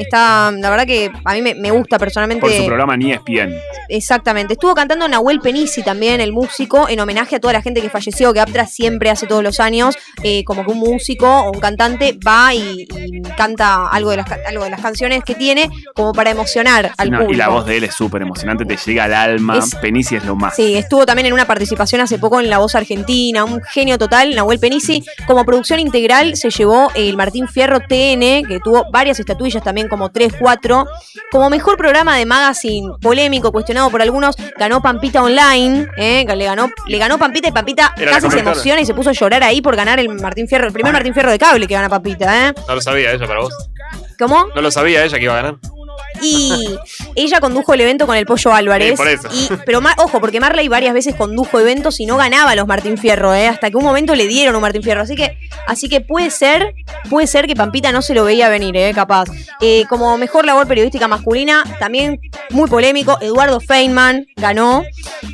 [0.00, 2.40] Está, la verdad que a mí me, me gusta personalmente.
[2.40, 3.54] Por su programa ni ESPN.
[3.88, 4.54] Exactamente.
[4.54, 8.32] Estuvo cantando Nahuel Penisi también, el músico, en homenaje a toda la gente que falleció,
[8.32, 12.18] que Aptra siempre hace todos los años, eh, como que un músico o un cantante
[12.26, 16.30] va y, y canta algo de, las, algo de las canciones que tiene, como para
[16.30, 17.32] emocionar al No, público.
[17.34, 19.58] y la voz de él es súper emocionante, te llega al alma.
[19.58, 20.54] Es- Penici es lo más.
[20.56, 24.34] Sí, estuvo también en una participación hace poco en La Voz Argentina, un genio total,
[24.34, 25.04] Nahuel Penisi.
[25.26, 30.10] Como producción integral se llevó el Martín Fierro TN, que tuvo varias estatuillas también, como
[30.10, 30.86] 3, 4.
[31.30, 36.24] Como mejor programa de magazine polémico, cuestionado por algunos, ganó Pampita Online, ¿eh?
[36.26, 39.12] le ganó, le ganó Pampita y Pampita Era casi se emociona y se puso a
[39.12, 41.88] llorar ahí por ganar el Martín Fierro, el primer Martín Fierro de cable que gana
[41.88, 42.54] Pampita, ¿eh?
[42.68, 43.54] No lo sabía ella para vos.
[44.18, 44.46] ¿Cómo?
[44.54, 45.56] No lo sabía ella que iba a ganar.
[46.20, 46.78] Y
[47.16, 48.90] ella condujo el evento con el Pollo Álvarez.
[48.90, 49.28] Sí, por eso.
[49.32, 53.34] Y, pero ojo, porque Marley varias veces condujo eventos y no ganaba los Martín Fierro,
[53.34, 53.48] ¿eh?
[53.48, 55.02] hasta que un momento le dieron un Martín Fierro.
[55.02, 56.74] Así que, así que puede ser,
[57.10, 58.92] puede ser que Pampita no se lo veía venir, ¿eh?
[58.94, 59.28] capaz.
[59.60, 62.20] Eh, como mejor labor periodística masculina, también
[62.50, 64.84] muy polémico, Eduardo Feynman ganó.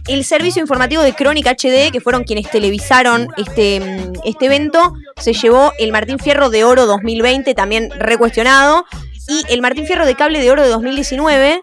[0.07, 5.33] El servicio informativo de Crónica HD, que fueron quienes televisaron este, mm, este evento, se
[5.33, 8.85] llevó el Martín Fierro de Oro 2020, también recuestionado.
[9.29, 11.61] Y el Martín Fierro de Cable de Oro de 2019.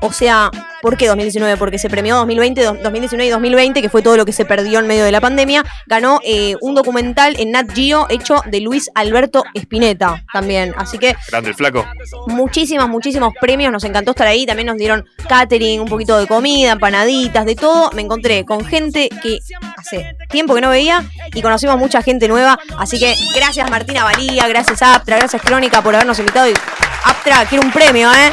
[0.00, 0.50] O sea,
[0.80, 1.56] ¿por qué 2019?
[1.58, 4.78] Porque se premió 2020, do- 2019 y 2020, que fue todo lo que se perdió
[4.80, 5.62] en medio de la pandemia.
[5.86, 10.74] Ganó eh, un documental en Nat Geo hecho de Luis Alberto Spinetta también.
[10.78, 11.86] Así que Grande el flaco.
[12.28, 13.70] muchísimos, muchísimos premios.
[13.72, 14.46] Nos encantó estar ahí.
[14.46, 17.90] También nos dieron catering, un poquito de comida, empanaditas, de todo.
[17.92, 19.38] Me encontré con gente que
[19.76, 21.04] hace tiempo que no veía
[21.34, 22.58] y conocimos mucha gente nueva.
[22.78, 26.48] Así que gracias Martina Valía, gracias Aptra, gracias Crónica por habernos invitado.
[26.48, 26.54] Y
[27.04, 28.32] Aptra, quiero un premio, ¿eh?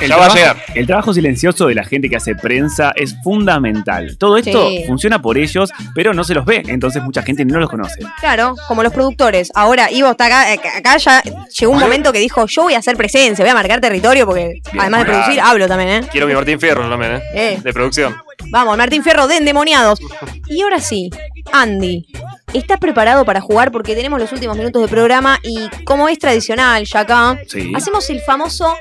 [0.00, 0.36] El trabajo,
[0.74, 4.16] el trabajo silencioso de la gente que hace prensa es fundamental.
[4.18, 4.84] Todo esto Sí.
[4.86, 8.00] funciona por ellos, pero no se los ve, entonces mucha gente no los conoce.
[8.20, 9.50] Claro, como los productores.
[9.54, 11.22] Ahora, Ivo está acá, eh, acá ya
[11.58, 14.60] llegó un momento que dijo, yo voy a hacer presencia, voy a marcar territorio porque
[14.78, 15.20] además de claro.
[15.22, 16.08] producir, hablo también, ¿eh?
[16.10, 17.22] Quiero mi Martín Fierro también, ¿eh?
[17.34, 17.58] Eh.
[17.62, 18.16] De producción.
[18.50, 19.98] Vamos, Martín Fierro de Endemoniados.
[20.46, 21.10] Y ahora sí,
[21.52, 22.06] Andy,
[22.52, 23.70] ¿estás preparado para jugar?
[23.72, 27.72] Porque tenemos los últimos minutos de programa y como es tradicional ya acá, Sí.
[27.74, 28.74] hacemos el famoso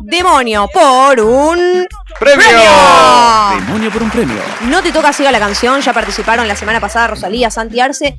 [0.00, 1.86] demonio por un
[2.18, 2.46] ¡Premio!
[3.60, 4.36] Demonio por un premio.
[4.62, 8.16] No te toca siga la canción, ya participaron la semana pasada Rosalía, Santi Arce,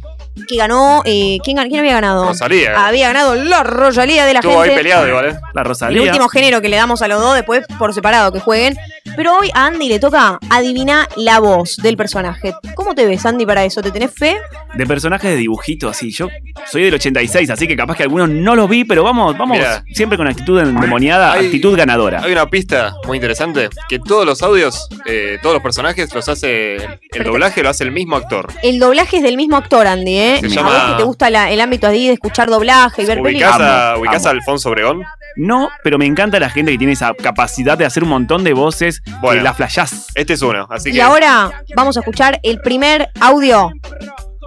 [0.48, 1.02] que ganó.
[1.06, 2.26] eh, ¿quién, gan- quién había ganado?
[2.28, 2.86] Rosalía.
[2.88, 4.84] Había ganado la Rosalía de la Estuvo ahí gente.
[4.84, 5.40] peleado igual, ¿eh?
[5.54, 6.02] La El Rosalía.
[6.04, 8.78] último género que le damos a los dos, después por separado que jueguen.
[9.16, 12.54] Pero hoy a Andy le toca adivinar la voz del personaje.
[12.76, 13.82] ¿Cómo te ves, Andy, para eso?
[13.82, 14.38] ¿Te tenés fe?
[14.76, 16.12] De personajes de dibujito, así.
[16.12, 16.28] Yo
[16.68, 19.58] soy del 86, así que capaz que algunos no los vi, pero vamos, vamos
[19.92, 22.22] siempre con actitud endemoniada, Hay- actitud ganadora.
[22.24, 26.76] Hay una pista muy interesante, que todos los audios, eh, todos los personajes los hace,
[26.76, 28.52] el doblaje lo hace el mismo actor.
[28.64, 30.38] El doblaje es del mismo actor, Andy, ¿eh?
[30.42, 33.06] Se a llama- vos que te gusta la- el ámbito ahí de escuchar doblaje y
[33.06, 33.94] ver ¿Ubicás, películas.
[33.94, 35.04] a, ubicás a Alfonso Obregón?
[35.38, 38.54] No, pero me encanta la gente que tiene esa capacidad de hacer un montón de
[38.54, 39.40] voces Bueno.
[39.40, 40.08] que la flashás.
[40.16, 41.02] Este es uno, así Y que...
[41.02, 43.72] ahora vamos a escuchar el primer audio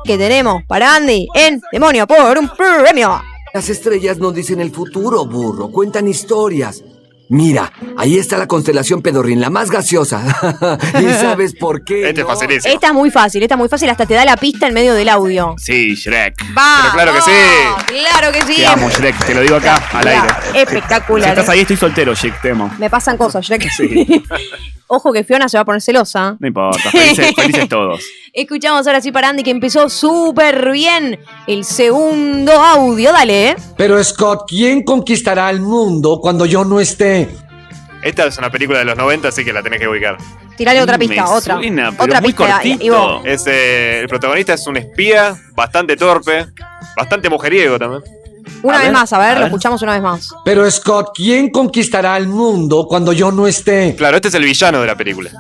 [0.05, 3.23] que tenemos para Andy en Demonio por un premio.
[3.55, 6.83] Las estrellas no dicen el futuro, burro, cuentan historias.
[7.33, 10.21] Mira, ahí está la constelación Pedorrín, la más gaseosa.
[11.01, 12.09] ¿Y sabes por qué?
[12.09, 12.75] Este es facilísimo.
[12.75, 14.95] Esta es muy fácil, esta es muy fácil, hasta te da la pista en medio
[14.95, 15.55] del audio.
[15.57, 16.35] Sí, Shrek.
[16.59, 16.79] ¡Va!
[16.83, 17.31] Pero claro que sí.
[17.87, 18.57] Claro que sí.
[18.57, 19.25] Te amo, Shrek.
[19.27, 20.27] Te lo digo acá, al aire.
[20.51, 21.29] Si Espectacular.
[21.29, 22.69] estás ahí, estoy soltero, Shrek, te amo.
[22.79, 23.65] Me pasan cosas, Shrek.
[24.93, 26.37] Ojo que Fiona se va a poner celosa.
[26.41, 28.03] No importa, felices, felices todos.
[28.33, 33.13] Escuchamos ahora sí para Andy que empezó súper bien el segundo audio.
[33.13, 33.57] Dale, ¿eh?
[33.77, 37.20] Pero Scott, ¿quién conquistará el mundo cuando yo no esté?
[38.03, 40.17] Esta es una película de los 90, así que la tenés que ubicar.
[40.57, 41.55] Tirale otra Me pista, otra.
[41.57, 42.53] suena, pero otra muy pista.
[42.55, 42.85] cortito.
[42.85, 43.23] Ivo.
[43.25, 46.47] Es, eh, el protagonista es un espía, bastante torpe,
[46.97, 48.03] bastante mujeriego también.
[48.63, 49.47] Una A vez ver, más, a ver, a lo ver.
[49.49, 50.29] escuchamos una vez más.
[50.45, 53.95] Pero Scott, ¿quién conquistará el mundo cuando yo no esté?
[53.97, 55.31] Claro, este es el villano de la película.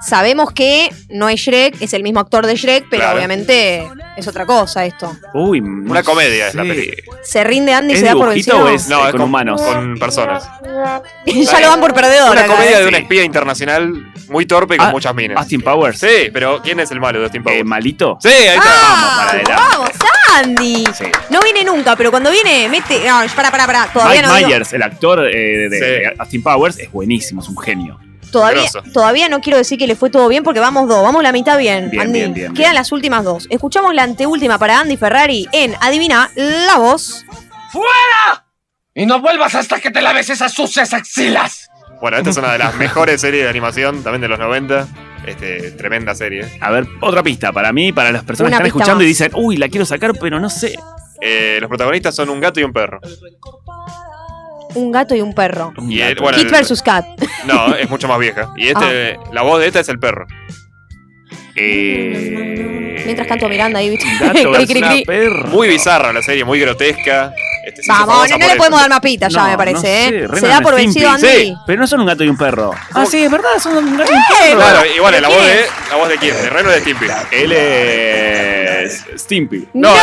[0.00, 3.16] Sabemos que no es Shrek, es el mismo actor de Shrek, pero Claro.
[3.16, 5.16] obviamente es otra cosa esto.
[5.34, 7.18] Uy, Una comedia es la película.
[7.22, 8.58] ¿Se rinde Andy y ¿Es se da por vencido?
[8.64, 9.60] o es- No, Eh, es con humanos.
[9.60, 10.48] Con personas.
[11.26, 12.30] ya lo dan por perdedor.
[12.32, 12.82] Una acá, comedia ¿eh?
[12.82, 15.38] de un espía internacional muy torpe y con Ah, muchas minas.
[15.38, 15.98] Austin Powers.
[15.98, 17.60] Sí, pero ¿quién es el malo de Austin Powers?
[17.60, 18.18] Eh, ¿Malito?
[18.20, 18.62] sí, ahí está.
[18.66, 19.52] Ah, para adelante.
[19.70, 19.90] vamos,
[20.34, 20.84] Andy.
[20.94, 21.04] Sí.
[21.30, 23.00] No viene nunca, pero cuando viene, mete.
[23.08, 23.86] No, para, para, para.
[23.92, 25.84] Todavía Mike no digo- Myers, el actor eh, de, Sí.
[25.84, 27.98] de Austin Powers, es buenísimo, es un genio.
[28.40, 28.82] Todavía, Grosso.
[28.92, 31.56] todavía no quiero decir que le fue todo bien porque vamos dos, vamos la mitad
[31.58, 32.18] bien, Bien, Andy.
[32.18, 32.74] bien, bien, Quedan bien.
[32.74, 33.46] las últimas dos.
[33.50, 37.24] Escuchamos la anteúltima para Andy Ferrari en Adivina la voz.
[38.94, 41.68] Y no vuelvas hasta que te laves esas sucias axilas.
[42.00, 44.86] Bueno, esta es una de las mejores series de animación, también de los 90.
[45.26, 46.46] Este, tremenda serie.
[46.60, 49.32] A ver, otra pista para mí, para las personas Una que están escuchando y dicen,
[49.34, 50.76] uy, la quiero sacar, pero no sé.
[51.20, 53.00] Eh, los protagonistas son un gato y un perro.
[54.76, 55.72] Un gato y un perro.
[55.88, 57.04] Y el- bueno, Kit el- versus Cat.
[57.46, 58.50] No, es mucho más vieja.
[58.56, 60.26] Y este, la voz de esta es el perro.
[61.54, 64.06] Eh, Mientras canto a Miranda ahí, ¿viste?
[64.20, 65.04] Gato Cri, versus cri, una cri.
[65.04, 65.48] perra.
[65.48, 67.32] Muy bizarra la serie, muy grotesca.
[67.76, 68.56] Este, se hizo Vamos, famosa no, por le eso.
[68.58, 70.28] podemos dar más pita ya, No, me no parece, sé, ¿eh?
[70.40, 70.82] Se da por Stimpy.
[70.84, 71.26] vencido Andy.
[71.28, 72.70] Sí, pero no son un gato y un perro.
[72.94, 74.14] Ah, sí, es verdad, son un gato y
[74.46, 74.56] perro.
[74.60, 75.66] Claro, igual, ¿Pero la voz de.
[75.90, 76.34] ¿La voz de quién?
[76.36, 77.06] De Reno de Stimpy.
[77.32, 79.68] Él es Stimpy.
[79.74, 79.88] ¡No!
[79.90, 79.96] no,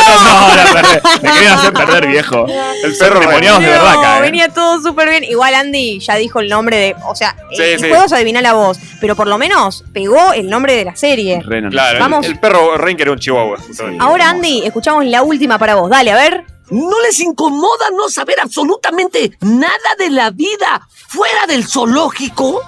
[0.50, 1.00] no, la perdé.
[1.22, 2.46] Me querían hacer perder, viejo.
[2.84, 4.22] El perro demoniados de No, verdad acá, ¿eh?
[4.22, 5.24] venía todo súper bien.
[5.24, 6.96] Igual Andy ya dijo el nombre de.
[7.06, 7.88] O sea, Sí, el sí.
[7.88, 8.04] juego
[8.42, 11.40] la voz, pero por lo menos pegó el nombre de la serie.
[11.44, 11.70] Renan.
[11.70, 12.26] Claro, el- Vamos.
[12.26, 13.58] El, perro Ren que era un chihuahua.
[14.00, 15.88] Ahora, Andy, escuchamos la última para vos.
[15.90, 16.44] Dale, a ver.
[16.70, 22.60] ¿No les incomoda no saber absolutamente nada de la vida fuera del zoológico?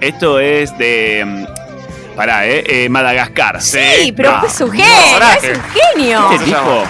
[0.00, 1.24] Esto es de.
[1.24, 2.64] mm, Pará, ¿eh?
[2.66, 3.60] eh, Madagascar.
[3.60, 5.62] Sí, pero Ah, es un genio, es un
[5.94, 6.28] genio.
[6.32, 6.82] Este tipo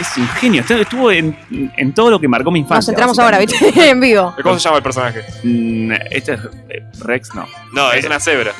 [0.00, 0.62] es un genio.
[0.66, 2.78] Estuvo- en, en todo lo que marcó mi infancia.
[2.78, 3.38] Nos centramos ahora.
[3.38, 3.56] ¿viste?
[3.90, 4.34] en vivo.
[4.42, 5.22] ¿Cómo se llama el personaje?
[5.44, 6.40] Mm, Este es
[6.70, 7.46] eh, Rex, no.
[7.74, 8.52] No, es una cebra.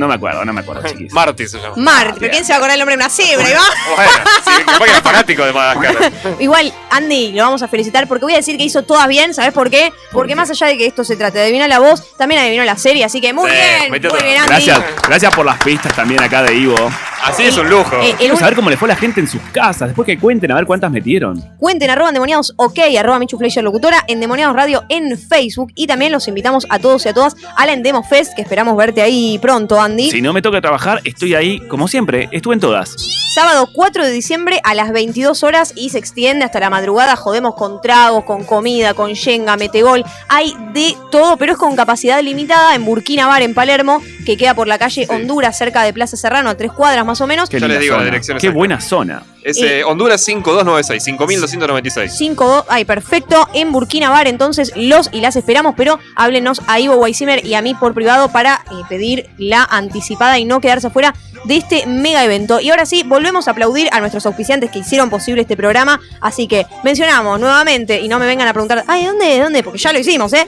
[0.00, 1.12] No me acuerdo, no me acuerdo, chiquis.
[1.12, 1.74] Marty se llama.
[1.76, 3.48] Mart, pero ¿quién se va a acordar el nombre de una cebra?
[3.50, 3.62] Iván?
[3.96, 4.10] Bueno,
[4.44, 6.12] sí, capaz que era fanático de Madagascar.
[6.40, 9.52] Igual, Andy, lo vamos a felicitar porque voy a decir que hizo todas bien, ¿sabes
[9.52, 9.92] por qué?
[10.10, 12.78] Porque más allá de que esto se trate de adivinar la voz, también adivinó la
[12.78, 14.26] serie, así que muy Sí, bien, metió muy todo.
[14.28, 14.48] bien, Andy.
[14.48, 16.76] Gracias, gracias por las pistas también acá de Ivo.
[17.22, 17.96] Así es un lujo.
[18.00, 19.88] Eh, el Quiero un- saber cómo le fue a la gente en sus casas.
[19.88, 21.38] Después que cuenten a ver cuántas metieron.
[21.58, 26.26] Cuenten arroba endemoniados ok, arroba Michu Fleischer Locutora, Endemoniados Radio en Facebook y también los
[26.28, 29.78] invitamos a todos y a todas a la Endemo Fest, que esperamos verte ahí pronto,
[29.90, 30.10] Andy.
[30.10, 32.28] Si no me toca trabajar, estoy ahí, como siempre.
[32.32, 32.96] Estuve en todas.
[33.34, 37.16] Sábado 4 de diciembre a las 22 horas y se extiende hasta la madrugada.
[37.16, 40.04] Jodemos con tragos, con comida, con yenga, metegol.
[40.28, 44.54] Hay de todo, pero es con capacidad limitada en Burkina Bar, en Palermo, que queda
[44.54, 47.48] por la calle Honduras, cerca de Plaza Serrano, a tres cuadras más o menos.
[47.50, 49.22] Yo les digo la dirección Qué buena zona.
[49.42, 52.12] Es Eh, eh, Honduras 5296, 5296.
[52.16, 56.96] 5 ay, perfecto, en Burkina Bar, entonces los y las esperamos, pero háblenos a Ivo
[56.96, 61.14] Weissimer y a mí por privado para eh, pedir la anticipada y no quedarse afuera
[61.44, 62.60] de este mega evento.
[62.60, 66.46] Y ahora sí, volvemos a aplaudir a nuestros auspiciantes que hicieron posible este programa, así
[66.46, 69.26] que mencionamos nuevamente, y no me vengan a preguntar, ay, ¿dónde?
[69.26, 69.62] ¿De dónde?
[69.62, 70.46] Porque ya lo hicimos, ¿eh?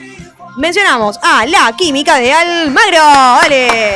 [0.57, 3.95] Mencionamos a la química de Almagro, vale.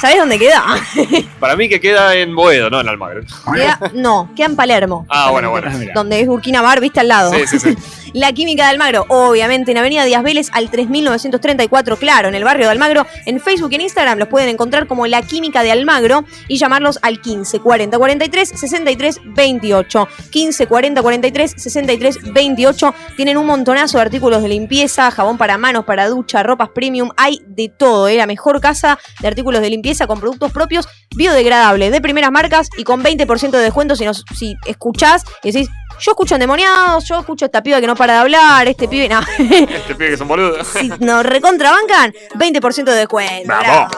[0.00, 0.64] ¿Sabés dónde queda?
[1.40, 3.22] Para mí que queda en Boedo, no en Almagro.
[3.54, 5.06] Queda- no, queda en Palermo.
[5.08, 5.70] Ah, bueno, bueno.
[5.94, 7.32] Donde es Burkina Bar, viste al lado.
[7.32, 7.76] Sí, sí, sí.
[8.14, 12.66] La Química de Almagro, obviamente en Avenida Díaz Vélez al 3934, claro, en el barrio
[12.66, 13.04] de Almagro.
[13.26, 17.00] En Facebook y en Instagram los pueden encontrar como La Química de Almagro y llamarlos
[17.02, 20.08] al 15 40 43 63 28.
[20.30, 22.94] 15 40 43 63 28.
[23.16, 27.10] Tienen un montonazo de artículos de limpieza, jabón para manos, para ducha, ropas premium.
[27.16, 28.16] Hay de todo, ¿eh?
[28.16, 32.84] la mejor casa de artículos de limpieza con productos propios biodegradables de primeras marcas y
[32.84, 35.68] con 20% de descuento si, nos, si escuchás y decís.
[36.00, 39.08] Yo escucho endemoniados, yo escucho a esta piba que no para de hablar, este pibe,
[39.08, 39.20] no.
[39.38, 40.66] Este pibe que son boludos.
[40.66, 43.46] si nos recontrabancan, 20% de descuento.
[43.46, 43.90] bravo.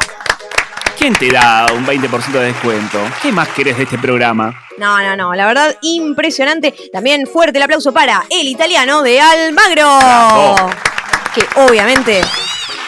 [0.99, 2.99] ¿Quién te da un 20% de descuento?
[3.23, 4.63] ¿Qué más querés de este programa?
[4.77, 6.75] No, no, no, la verdad, impresionante.
[6.93, 9.99] También fuerte el aplauso para el italiano de Almagro.
[9.99, 10.71] Bravo.
[11.35, 12.23] Que obviamente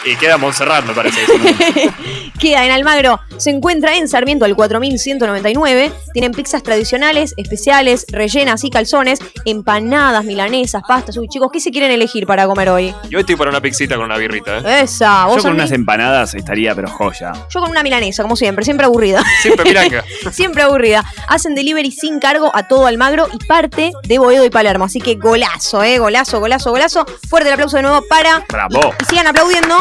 [0.05, 1.21] Y queda Montserrat, me parece.
[2.39, 3.21] queda en Almagro.
[3.37, 5.93] Se encuentra en Sarmiento al 4199.
[6.13, 11.17] Tienen pizzas tradicionales, especiales, rellenas y calzones, empanadas, milanesas, pastas.
[11.17, 12.95] Uy, chicos, ¿qué se quieren elegir para comer hoy?
[13.11, 14.83] Yo estoy para una pixita con una birrita, ¿eh?
[14.83, 17.33] Esa, vos Yo con unas empanadas estaría, pero joya.
[17.51, 19.23] Yo con una milanesa, como siempre, siempre aburrida.
[19.43, 20.05] Siempre piranga.
[20.33, 21.05] siempre aburrida.
[21.29, 24.85] Hacen delivery sin cargo a todo Almagro y parte de Boedo y Palermo.
[24.85, 25.99] Así que golazo, ¿eh?
[25.99, 27.07] Golazo, golazo, golazo.
[27.29, 28.45] Fuerte el aplauso de nuevo para.
[28.49, 28.95] Bravo.
[29.01, 29.77] Y sigan aplaudiendo,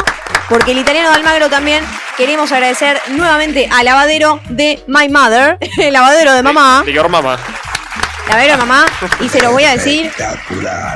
[0.50, 1.84] porque el italiano de Almagro también
[2.16, 6.84] queremos agradecer nuevamente al lavadero de My Mother, el lavadero de mamá.
[6.86, 7.38] De Your Mama.
[8.30, 8.86] Lavadero de mamá.
[9.24, 10.12] Y se los voy a decir.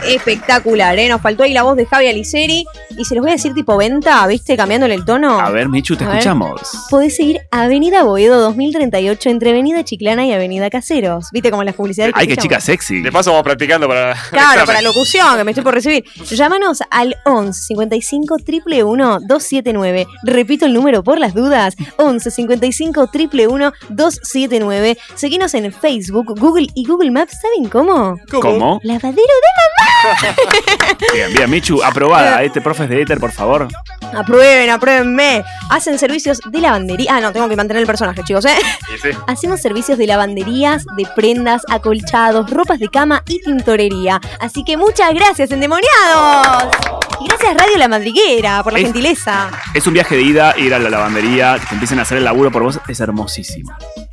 [0.06, 1.08] Espectacular, ¿eh?
[1.08, 2.66] Nos faltó ahí la voz de Javi Aliceri.
[2.98, 4.58] Y se los voy a decir tipo venta, ¿viste?
[4.58, 5.40] Cambiándole el tono.
[5.40, 6.18] A ver, Michu, te A ver.
[6.18, 6.60] escuchamos.
[6.90, 11.28] Podés seguir Avenida Boedo 2038 entre Avenida Chiclana y Avenida Caseros.
[11.32, 12.58] ¿Viste como las publicidades Ay, qué escuchamos?
[12.58, 13.02] chica sexy.
[13.02, 14.14] De paso vamos practicando para.
[14.32, 16.04] Claro, para locución, que me estoy por recibir.
[16.30, 20.06] Llámanos al 11 55 111 279.
[20.24, 21.76] Repito el número por las dudas.
[21.98, 24.98] 11 55 111 279.
[25.16, 27.21] Seguinos en Facebook, Google y Google Maps.
[27.30, 28.18] ¿Saben cómo?
[28.32, 28.80] ¿Cómo?
[28.84, 29.52] Lavadero de
[31.14, 32.42] Bien, bien, Michu, aprobada.
[32.44, 33.68] Este profe es de éter, por favor.
[34.02, 34.20] mamá.
[34.20, 35.44] Aprueben, apruébenme.
[35.70, 37.16] Hacen servicios de lavandería.
[37.18, 38.56] Ah, no, tengo que mantener el personaje, chicos, ¿eh?
[38.94, 39.10] Y sí.
[39.28, 44.20] Hacemos servicios de lavanderías, de prendas, acolchados, ropas de cama y tintorería.
[44.40, 46.64] Así que muchas gracias, endemoniados.
[47.22, 49.52] Y gracias Radio La Madriguera por la Es- gentileza.
[49.74, 52.24] Es un viaje de ida, ir a la lavandería, que te empiecen a hacer el
[52.24, 53.72] laburo por vos, es hermosísimo.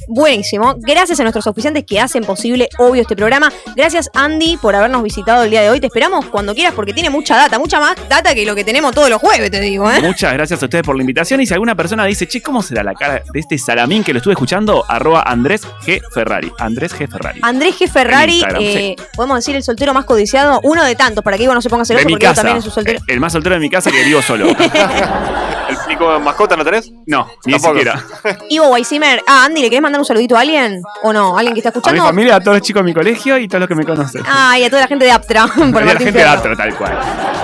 [0.08, 0.74] Buenísimo.
[0.78, 3.52] Gracias a nuestros auspiciantes que hacen posible, obvio, este programa.
[3.76, 5.80] Gracias, Andy, por habernos visitado el día de hoy.
[5.80, 8.94] Te esperamos cuando quieras porque tiene mucha data, mucha más data que lo que tenemos
[8.94, 10.00] todos los jueves, te digo, ¿eh?
[10.00, 11.40] Muchas gracias a ustedes por la invitación.
[11.42, 14.18] Y si alguna persona dice, che, ¿cómo será la cara de este salamín que lo
[14.18, 14.84] estuve escuchando?
[14.88, 16.00] Arroba Andrés G.
[16.12, 16.50] Ferrari.
[16.58, 17.06] Andrés G.
[17.06, 17.40] Ferrari.
[17.42, 17.88] Andrés G.
[17.88, 21.60] Ferrari, eh, podemos decir el soltero más codiciado, uno de tantos, para que Ivo no
[21.60, 22.42] se ponga celoso porque Ivo casa.
[22.42, 23.00] también es un soltero.
[23.06, 24.48] El más soltero de mi casa que vivo solo.
[25.68, 26.90] ¿El pico mascota no tenés?
[27.06, 27.74] No, ni Tampoco.
[27.74, 28.02] siquiera.
[28.48, 30.82] Ivo Weissimer, ah, Andy, ¿le querés mandar un saludito a alguien?
[31.02, 31.36] ¿O no?
[31.36, 32.04] ¿Alguien que está A mi escuchando?
[32.04, 34.22] familia, a todos los chicos de mi colegio y todos los que me conocen.
[34.26, 35.46] Ah, y a toda la gente de Aptra.
[35.72, 36.24] por y a la gente de.
[36.24, 36.98] Atro, tal cual.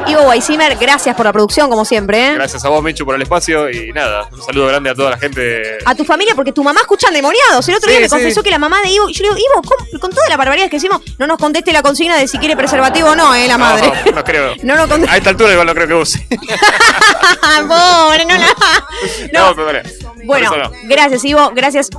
[0.06, 2.28] Ivo Weissimer, gracias por la producción, como siempre.
[2.28, 2.34] ¿eh?
[2.34, 3.70] Gracias a vos, Michu, por el espacio.
[3.70, 5.78] Y nada, un saludo grande a toda la gente.
[5.84, 7.66] A tu familia, porque tu mamá escucha endemoniados.
[7.68, 8.10] El otro Sí, día me sí.
[8.14, 9.08] confesó que la mamá de Ivo.
[9.08, 10.00] Y yo le digo, Ivo, ¿cómo?
[10.00, 13.08] con todas las barbaridades que decimos, no nos conteste la consigna de si quiere preservativo
[13.10, 13.46] o no, ¿eh?
[13.48, 13.90] La madre.
[14.06, 14.54] No, no creo.
[14.64, 15.14] No nos conteste.
[15.14, 16.26] A esta altura igual no creo que use.
[17.68, 18.46] Pobre, no la.
[19.32, 19.82] No, pero vale.
[20.24, 20.70] Bueno, no.
[20.84, 21.90] gracias Ivo, gracias.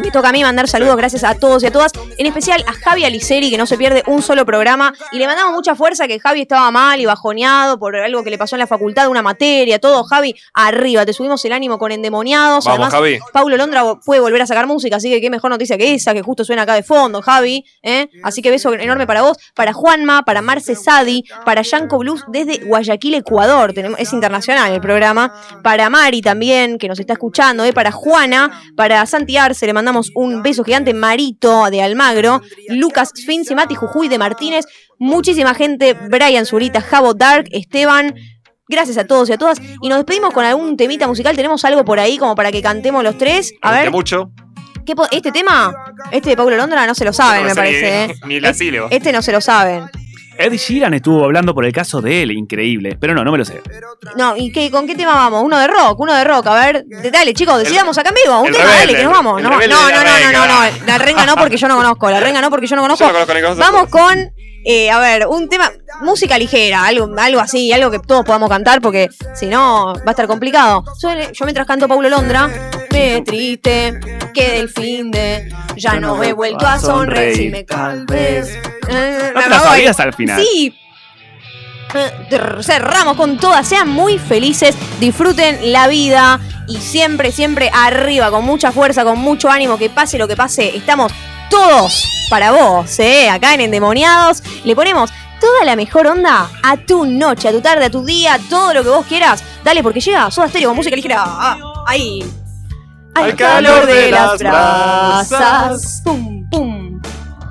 [0.00, 1.92] Me toca a mí mandar saludos, gracias a todos y a todas.
[2.18, 4.92] En especial a Javi Aliceri, que no se pierde un solo programa.
[5.12, 8.38] Y le mandamos mucha fuerza que Javi estaba mal y bajoneado por algo que le
[8.38, 10.04] pasó en la facultad, una materia, todo.
[10.04, 12.64] Javi, arriba, te subimos el ánimo con endemoniados.
[12.64, 13.18] Vamos, Además, Javi.
[13.32, 16.22] Paulo Londra puede volver a sacar música, así que qué mejor noticia que esa, que
[16.22, 17.64] justo suena acá de fondo, Javi.
[17.82, 18.08] ¿eh?
[18.22, 22.64] Así que beso enorme para vos, para Juanma, para Marce Sadi, para Yanko Blues desde
[22.64, 23.72] Guayaquil, Ecuador.
[23.72, 25.32] Tenemos, es internacional el programa.
[25.62, 27.61] Para Mari también, que nos está escuchando.
[27.64, 27.72] ¿Eh?
[27.72, 30.94] Para Juana, para Santi Arce, le mandamos un beso gigante.
[30.94, 34.64] Marito de Almagro, Lucas Finzi, Mati Jujuy de Martínez,
[34.98, 38.14] muchísima gente, Brian Zurita, Javo Dark, Esteban.
[38.68, 39.60] Gracias a todos y a todas.
[39.82, 41.36] Y nos despedimos con algún temita musical.
[41.36, 43.52] ¿Tenemos algo por ahí como para que cantemos los tres?
[43.60, 44.30] A ver, mucho.
[44.86, 45.72] ¿qué po- ¿este tema?
[46.10, 48.04] Este de Paulo Londra no se lo saben, No me ni- parece.
[48.04, 48.14] ¿eh?
[48.26, 48.88] Ni la sílaba.
[48.90, 49.84] Este no se lo saben.
[50.42, 52.96] Ed Sheeran estuvo hablando por el caso de él, increíble.
[53.00, 53.60] Pero no, no me lo sé.
[54.16, 55.42] No, ¿y qué, con qué tema vamos?
[55.42, 56.46] Uno de rock, uno de rock.
[56.48, 58.40] A ver, dale, chicos, decidamos acá en vivo.
[58.40, 59.42] Un el tema, rebelde, dale, que nos vamos.
[59.42, 60.86] No, no, no, no, no, no.
[60.86, 62.10] La renga no, porque yo no conozco.
[62.10, 63.04] La renga no, porque yo no conozco.
[63.04, 63.56] Yo no conozco.
[63.56, 64.32] Vamos con,
[64.64, 65.70] eh, a ver, un tema,
[66.02, 70.10] música ligera, algo, algo así, algo que todos podamos cantar, porque si no va a
[70.10, 70.84] estar complicado.
[71.00, 72.48] Suele- yo mientras canto Paulo Londra,
[72.90, 73.98] me triste,
[74.34, 78.48] que del fin de, ya no he vuelto a sonreír, si me calmes.
[78.88, 79.66] Eh, ¿No te me voy.
[79.66, 80.42] sabías al final?
[80.42, 80.74] Sí.
[81.94, 82.10] Eh,
[82.62, 88.72] Cerramos con todas, sean muy felices, disfruten la vida y siempre, siempre arriba, con mucha
[88.72, 91.12] fuerza, con mucho ánimo, que pase lo que pase, estamos
[91.52, 93.28] todos para vos, ¿eh?
[93.28, 97.84] Acá en Endemoniados le ponemos toda la mejor onda a tu noche, a tu tarde,
[97.84, 99.44] a tu día, todo lo que vos quieras.
[99.62, 101.22] Dale, porque llega Soda Stereo con música ligera.
[101.26, 102.24] Ah, ahí.
[103.14, 106.00] Al calor de las brasas.
[106.02, 107.02] Pum, pum.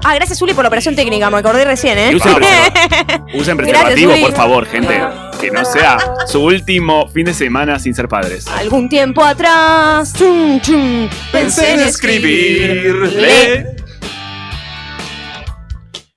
[0.04, 1.30] Ah, gracias, Zuli, por la operación técnica.
[1.30, 2.10] Me acordé recién, ¿eh?
[2.12, 5.00] Y usen preservativo, usen preservativo, Gracias, por favor, gente.
[5.40, 8.48] Que no sea su último fin de semana sin ser padres.
[8.48, 13.81] Algún tiempo atrás, chum, chum, pensé en escribirle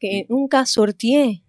[0.05, 1.41] que nunca sorteé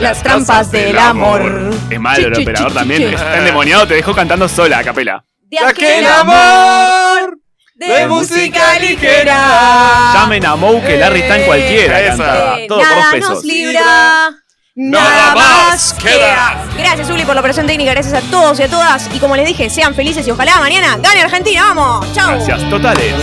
[0.00, 1.70] las trampas del amor.
[1.88, 3.02] Es malo, el operador también.
[3.14, 5.24] Está endemoniado, te dejó cantando sola a capela.
[5.42, 7.38] De aquel amor
[7.76, 10.12] de música ligera.
[10.12, 12.00] Llamen a Mou que Larry está en cualquiera.
[12.00, 12.16] Esa.
[12.16, 12.56] canta.
[12.66, 13.30] Todo por dos Nada pesos.
[13.30, 14.30] nos libra.
[14.74, 16.66] Nada más queda.
[16.76, 17.92] Gracias, Uli, por la operación técnica.
[17.92, 19.08] Gracias a todos y a todas.
[19.14, 21.62] Y como les dije, sean felices y ojalá mañana gane Argentina.
[21.72, 22.12] ¡Vamos!
[22.12, 22.32] ¡Chao!
[22.32, 23.14] Gracias totales.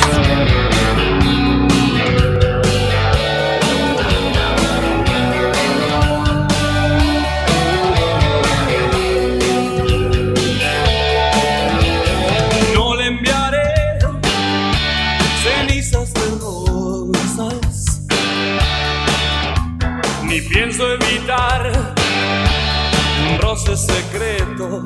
[23.75, 24.81] Secreto